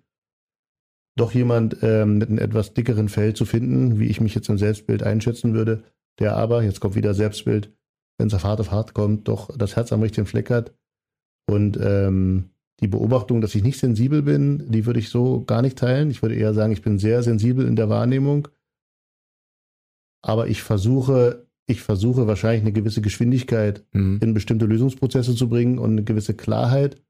[1.15, 4.58] doch jemand ähm, mit einem etwas dickeren Fell zu finden, wie ich mich jetzt im
[4.58, 5.84] Selbstbild einschätzen würde,
[6.19, 7.71] der aber, jetzt kommt wieder Selbstbild,
[8.17, 10.73] wenn es auf hart auf hart kommt, doch das Herz am richtigen Fleck hat.
[11.49, 12.49] Und ähm,
[12.80, 16.10] die Beobachtung, dass ich nicht sensibel bin, die würde ich so gar nicht teilen.
[16.10, 18.47] Ich würde eher sagen, ich bin sehr sensibel in der Wahrnehmung.
[20.21, 24.19] Aber ich versuche, ich versuche wahrscheinlich eine gewisse Geschwindigkeit mhm.
[24.21, 27.02] in bestimmte Lösungsprozesse zu bringen und eine gewisse Klarheit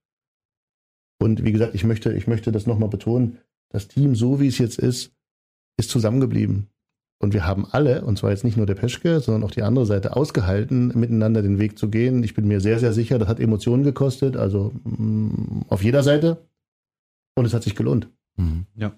[1.21, 3.39] Und wie gesagt, ich möchte, ich möchte das nochmal betonen.
[3.73, 5.11] Das Team, so wie es jetzt ist,
[5.77, 6.67] ist zusammengeblieben.
[7.19, 9.85] Und wir haben alle, und zwar jetzt nicht nur der Peschke, sondern auch die andere
[9.85, 12.23] Seite, ausgehalten, miteinander den Weg zu gehen.
[12.23, 16.03] Ich bin mir sehr, sehr sicher, das hat Emotionen gekostet, also mh, mm, auf jeder
[16.03, 16.45] Seite.
[17.35, 18.09] Und es hat sich gelohnt.
[18.35, 18.65] Mhm.
[18.75, 18.93] Ja.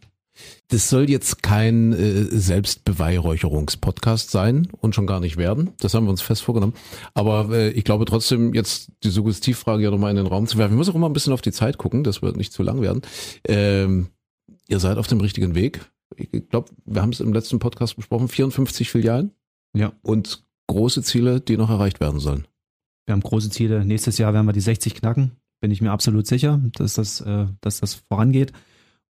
[0.68, 5.70] Das soll jetzt kein äh, Selbstbeweihräucherungspodcast sein und schon gar nicht werden.
[5.80, 6.74] Das haben wir uns fest vorgenommen.
[7.14, 10.74] Aber äh, ich glaube trotzdem, jetzt die Suggestivfrage ja nochmal in den Raum zu werfen.
[10.74, 12.82] Ich muss auch immer ein bisschen auf die Zeit gucken, das wird nicht zu lang
[12.82, 13.02] werden.
[13.48, 14.08] Ähm,
[14.68, 18.28] ihr seid auf dem richtigen Weg ich glaube, wir haben es im letzten Podcast besprochen,
[18.28, 19.32] 54 Filialen.
[19.76, 19.94] Ja.
[20.02, 22.48] Und große Ziele, die noch erreicht werden sollen.
[23.06, 23.86] Wir haben große Ziele.
[23.86, 25.32] Nächstes Jahr werden wir die 60 knacken.
[25.62, 28.52] Bin ich mir absolut sicher, dass das, äh, dass das vorangeht.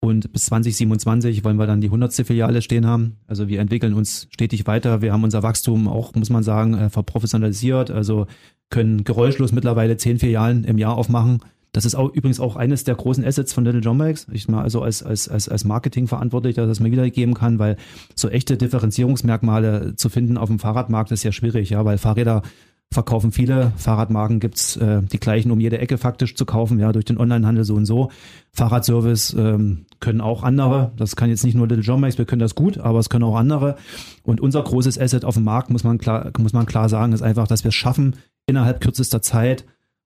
[0.01, 2.13] Und bis 2027 wollen wir dann die 100.
[2.13, 3.17] Filiale stehen haben.
[3.25, 5.01] Also wir entwickeln uns stetig weiter.
[5.01, 7.89] Wir haben unser Wachstum auch, muss man sagen, äh, verprofessionalisiert.
[7.91, 8.27] Also
[8.69, 11.39] können geräuschlos mittlerweile zehn Filialen im Jahr aufmachen.
[11.75, 14.27] Das ist auch übrigens auch eines der großen Assets von Little John Bikes.
[14.31, 17.75] Ich mal also als, als, als, als Marketingverantwortlicher das mir wiedergeben kann, weil
[18.15, 22.43] so echte Differenzierungsmerkmale zu finden auf dem Fahrradmarkt ist ja schwierig, ja, weil Fahrräder
[22.93, 23.73] verkaufen viele.
[23.75, 27.65] Fahrradmarken gibt's äh, die gleichen um jede Ecke faktisch zu kaufen, ja, durch den Onlinehandel
[27.65, 28.09] so und so.
[28.53, 30.93] Fahrradservice ähm, können auch andere.
[30.95, 33.25] Das kann jetzt nicht nur Little John Bikes, wir können das gut, aber es können
[33.25, 33.75] auch andere.
[34.23, 37.21] Und unser großes Asset auf dem Markt, muss man klar, muss man klar sagen, ist
[37.21, 39.65] einfach, dass wir es schaffen, innerhalb kürzester Zeit,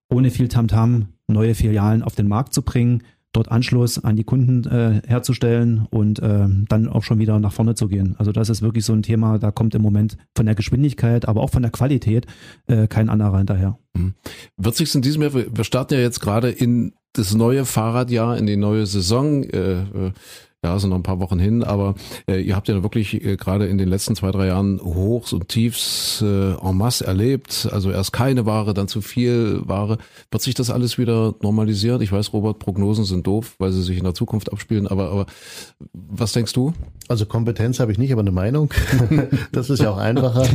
[0.09, 4.65] ohne viel Tamtam, neue Filialen auf den Markt zu bringen, dort Anschluss an die Kunden
[4.65, 8.15] äh, herzustellen und äh, dann auch schon wieder nach vorne zu gehen.
[8.17, 11.41] Also das ist wirklich so ein Thema, da kommt im Moment von der Geschwindigkeit, aber
[11.41, 12.25] auch von der Qualität
[12.67, 13.77] äh, kein anderer hinterher.
[13.93, 14.15] Mhm.
[14.57, 18.45] Wird sich in diesem Jahr, wir starten ja jetzt gerade in das neue Fahrradjahr, in
[18.45, 19.43] die neue Saison.
[19.43, 20.11] Äh, äh
[20.63, 21.95] ja, sind noch ein paar Wochen hin, aber
[22.29, 25.47] äh, ihr habt ja wirklich äh, gerade in den letzten zwei, drei Jahren Hochs und
[25.47, 27.69] Tiefs äh, en masse erlebt.
[27.71, 29.99] Also erst keine Ware, dann zu viel Ware.
[30.31, 32.01] Wird sich das alles wieder normalisiert?
[32.01, 35.25] Ich weiß, Robert, Prognosen sind doof, weil sie sich in der Zukunft abspielen, aber, aber
[35.93, 36.73] was denkst du?
[37.07, 38.69] Also Kompetenz habe ich nicht, aber eine Meinung.
[39.53, 40.45] das ist ja auch einfacher.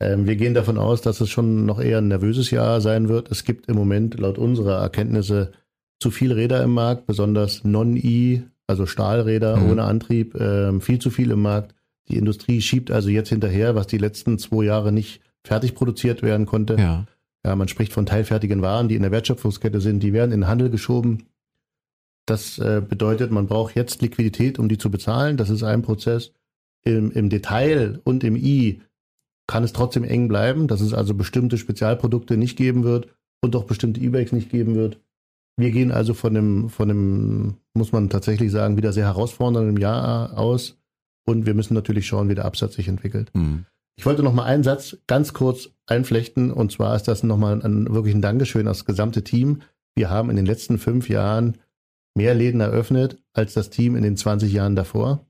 [0.00, 3.30] Ähm, wir gehen davon aus, dass es schon noch eher ein nervöses Jahr sein wird.
[3.30, 5.52] Es gibt im Moment laut unserer Erkenntnisse
[5.98, 9.70] zu viele Räder im Markt, besonders Non-E, also Stahlräder mhm.
[9.70, 11.74] ohne Antrieb, äh, viel zu viel im Markt.
[12.08, 16.46] Die Industrie schiebt also jetzt hinterher, was die letzten zwei Jahre nicht fertig produziert werden
[16.46, 16.76] konnte.
[16.76, 17.06] Ja.
[17.44, 20.48] ja, man spricht von teilfertigen Waren, die in der Wertschöpfungskette sind, die werden in den
[20.48, 21.24] Handel geschoben.
[22.26, 25.36] Das äh, bedeutet, man braucht jetzt Liquidität, um die zu bezahlen.
[25.36, 26.32] Das ist ein Prozess.
[26.82, 28.80] Im, im Detail und im I
[29.46, 33.08] kann es trotzdem eng bleiben, dass es also bestimmte Spezialprodukte nicht geben wird
[33.42, 35.00] und auch bestimmte E-Bikes nicht geben wird.
[35.56, 40.36] Wir gehen also von dem, von dem, muss man tatsächlich sagen, wieder sehr herausfordernden Jahr
[40.38, 40.78] aus.
[41.26, 43.30] Und wir müssen natürlich schauen, wie der Absatz sich entwickelt.
[43.34, 43.66] Mhm.
[43.96, 46.50] Ich wollte noch mal einen Satz ganz kurz einflechten.
[46.52, 49.62] Und zwar ist das nochmal ein, wirklich ein Dankeschön an das gesamte Team.
[49.94, 51.58] Wir haben in den letzten fünf Jahren
[52.16, 55.26] mehr Läden eröffnet als das Team in den 20 Jahren davor.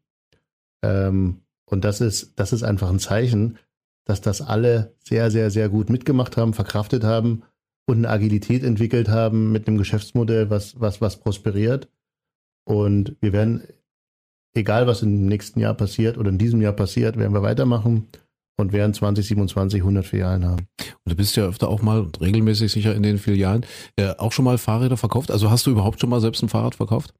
[0.82, 3.58] Ähm, und das ist, das ist einfach ein Zeichen,
[4.04, 7.42] dass das alle sehr, sehr, sehr gut mitgemacht haben, verkraftet haben
[7.86, 11.88] und eine Agilität entwickelt haben mit einem Geschäftsmodell, was, was, was prosperiert.
[12.70, 13.64] Und wir werden,
[14.54, 18.06] egal was im nächsten Jahr passiert oder in diesem Jahr passiert, werden wir weitermachen
[18.58, 20.68] und werden 2027 100 Filialen haben.
[20.78, 23.66] Und du bist ja öfter auch mal regelmäßig sicher in den Filialen.
[23.96, 25.32] Äh, auch schon mal Fahrräder verkauft?
[25.32, 27.12] Also hast du überhaupt schon mal selbst ein Fahrrad verkauft?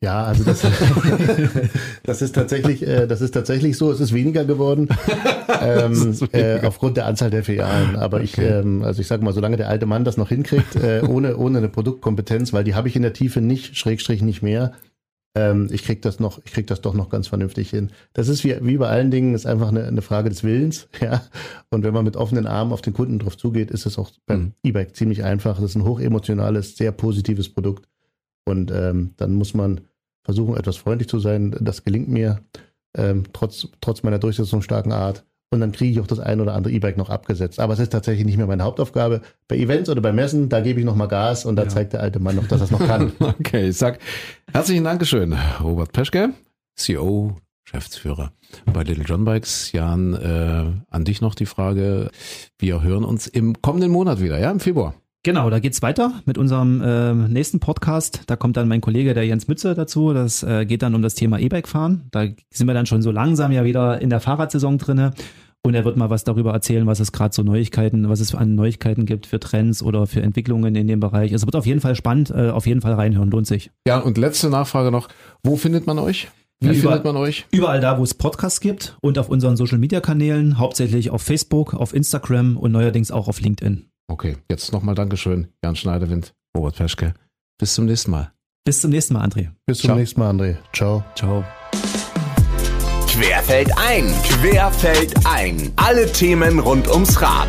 [0.00, 0.62] Ja, also das,
[2.04, 3.90] das ist tatsächlich, äh, das ist tatsächlich so.
[3.90, 4.88] Es ist weniger geworden
[5.62, 7.96] ähm, äh, aufgrund der Anzahl der Filialen.
[7.96, 8.24] Aber okay.
[8.24, 11.36] ich, ähm, also ich sage mal, solange der alte Mann das noch hinkriegt, äh, ohne
[11.36, 14.72] ohne eine Produktkompetenz, weil die habe ich in der Tiefe nicht, Schrägstrich nicht mehr.
[15.34, 17.90] Ähm, ich krieg das noch, ich krieg das doch noch ganz vernünftig hin.
[18.12, 21.22] Das ist wie, wie bei allen Dingen, ist einfach eine, eine Frage des Willens, ja.
[21.70, 24.40] Und wenn man mit offenen Armen auf den Kunden drauf zugeht, ist es auch beim
[24.40, 24.52] mhm.
[24.62, 25.56] E-Bike ziemlich einfach.
[25.56, 27.88] Das ist ein hochemotionales, sehr positives Produkt.
[28.44, 29.82] Und ähm, dann muss man
[30.24, 31.56] versuchen, etwas freundlich zu sein.
[31.60, 32.40] Das gelingt mir
[32.96, 35.24] ähm, trotz, trotz meiner durchsetzungsstarken Art.
[35.52, 37.60] Und dann kriege ich auch das ein oder andere E-Bike noch abgesetzt.
[37.60, 39.20] Aber es ist tatsächlich nicht mehr meine Hauptaufgabe.
[39.48, 41.68] Bei Events oder bei Messen, da gebe ich noch mal Gas und da ja.
[41.68, 43.12] zeigt der alte Mann noch, dass er es noch kann.
[43.20, 43.98] okay, ich sag
[44.50, 46.30] herzlichen Dankeschön, Robert Peschke,
[46.74, 47.36] CEO,
[47.66, 48.32] Geschäftsführer
[48.72, 49.72] bei Little John Bikes.
[49.72, 52.10] Jan, äh, an dich noch die Frage.
[52.58, 54.94] Wir hören uns im kommenden Monat wieder, ja, im Februar.
[55.24, 58.22] Genau, da geht's weiter mit unserem äh, nächsten Podcast.
[58.26, 60.12] Da kommt dann mein Kollege, der Jens Mütze, dazu.
[60.12, 62.08] Das äh, geht dann um das Thema E-Bike fahren.
[62.10, 65.12] Da sind wir dann schon so langsam ja wieder in der Fahrradsaison drinne.
[65.64, 68.56] Und er wird mal was darüber erzählen, was es gerade so Neuigkeiten, was es an
[68.56, 71.32] Neuigkeiten gibt für Trends oder für Entwicklungen in dem Bereich.
[71.32, 73.70] Es wird auf jeden Fall spannend, äh, auf jeden Fall reinhören, lohnt sich.
[73.86, 75.08] Ja, und letzte Nachfrage noch.
[75.44, 76.28] Wo findet man euch?
[76.60, 77.46] Wie ja, findet man euch?
[77.52, 81.74] Überall da, wo es Podcasts gibt und auf unseren Social Media Kanälen, hauptsächlich auf Facebook,
[81.74, 83.86] auf Instagram und neuerdings auch auf LinkedIn.
[84.08, 87.14] Okay, jetzt nochmal Dankeschön, Jan Schneiderwind, Robert Peschke.
[87.58, 88.32] Bis zum nächsten Mal.
[88.64, 89.50] Bis zum nächsten Mal, André.
[89.66, 89.98] Bis zum Ciao.
[89.98, 90.56] nächsten Mal, André.
[90.72, 91.04] Ciao.
[91.16, 91.44] Ciao.
[93.12, 95.70] Querfeld ein, Querfeld ein.
[95.76, 97.48] Alle Themen rund ums Rad.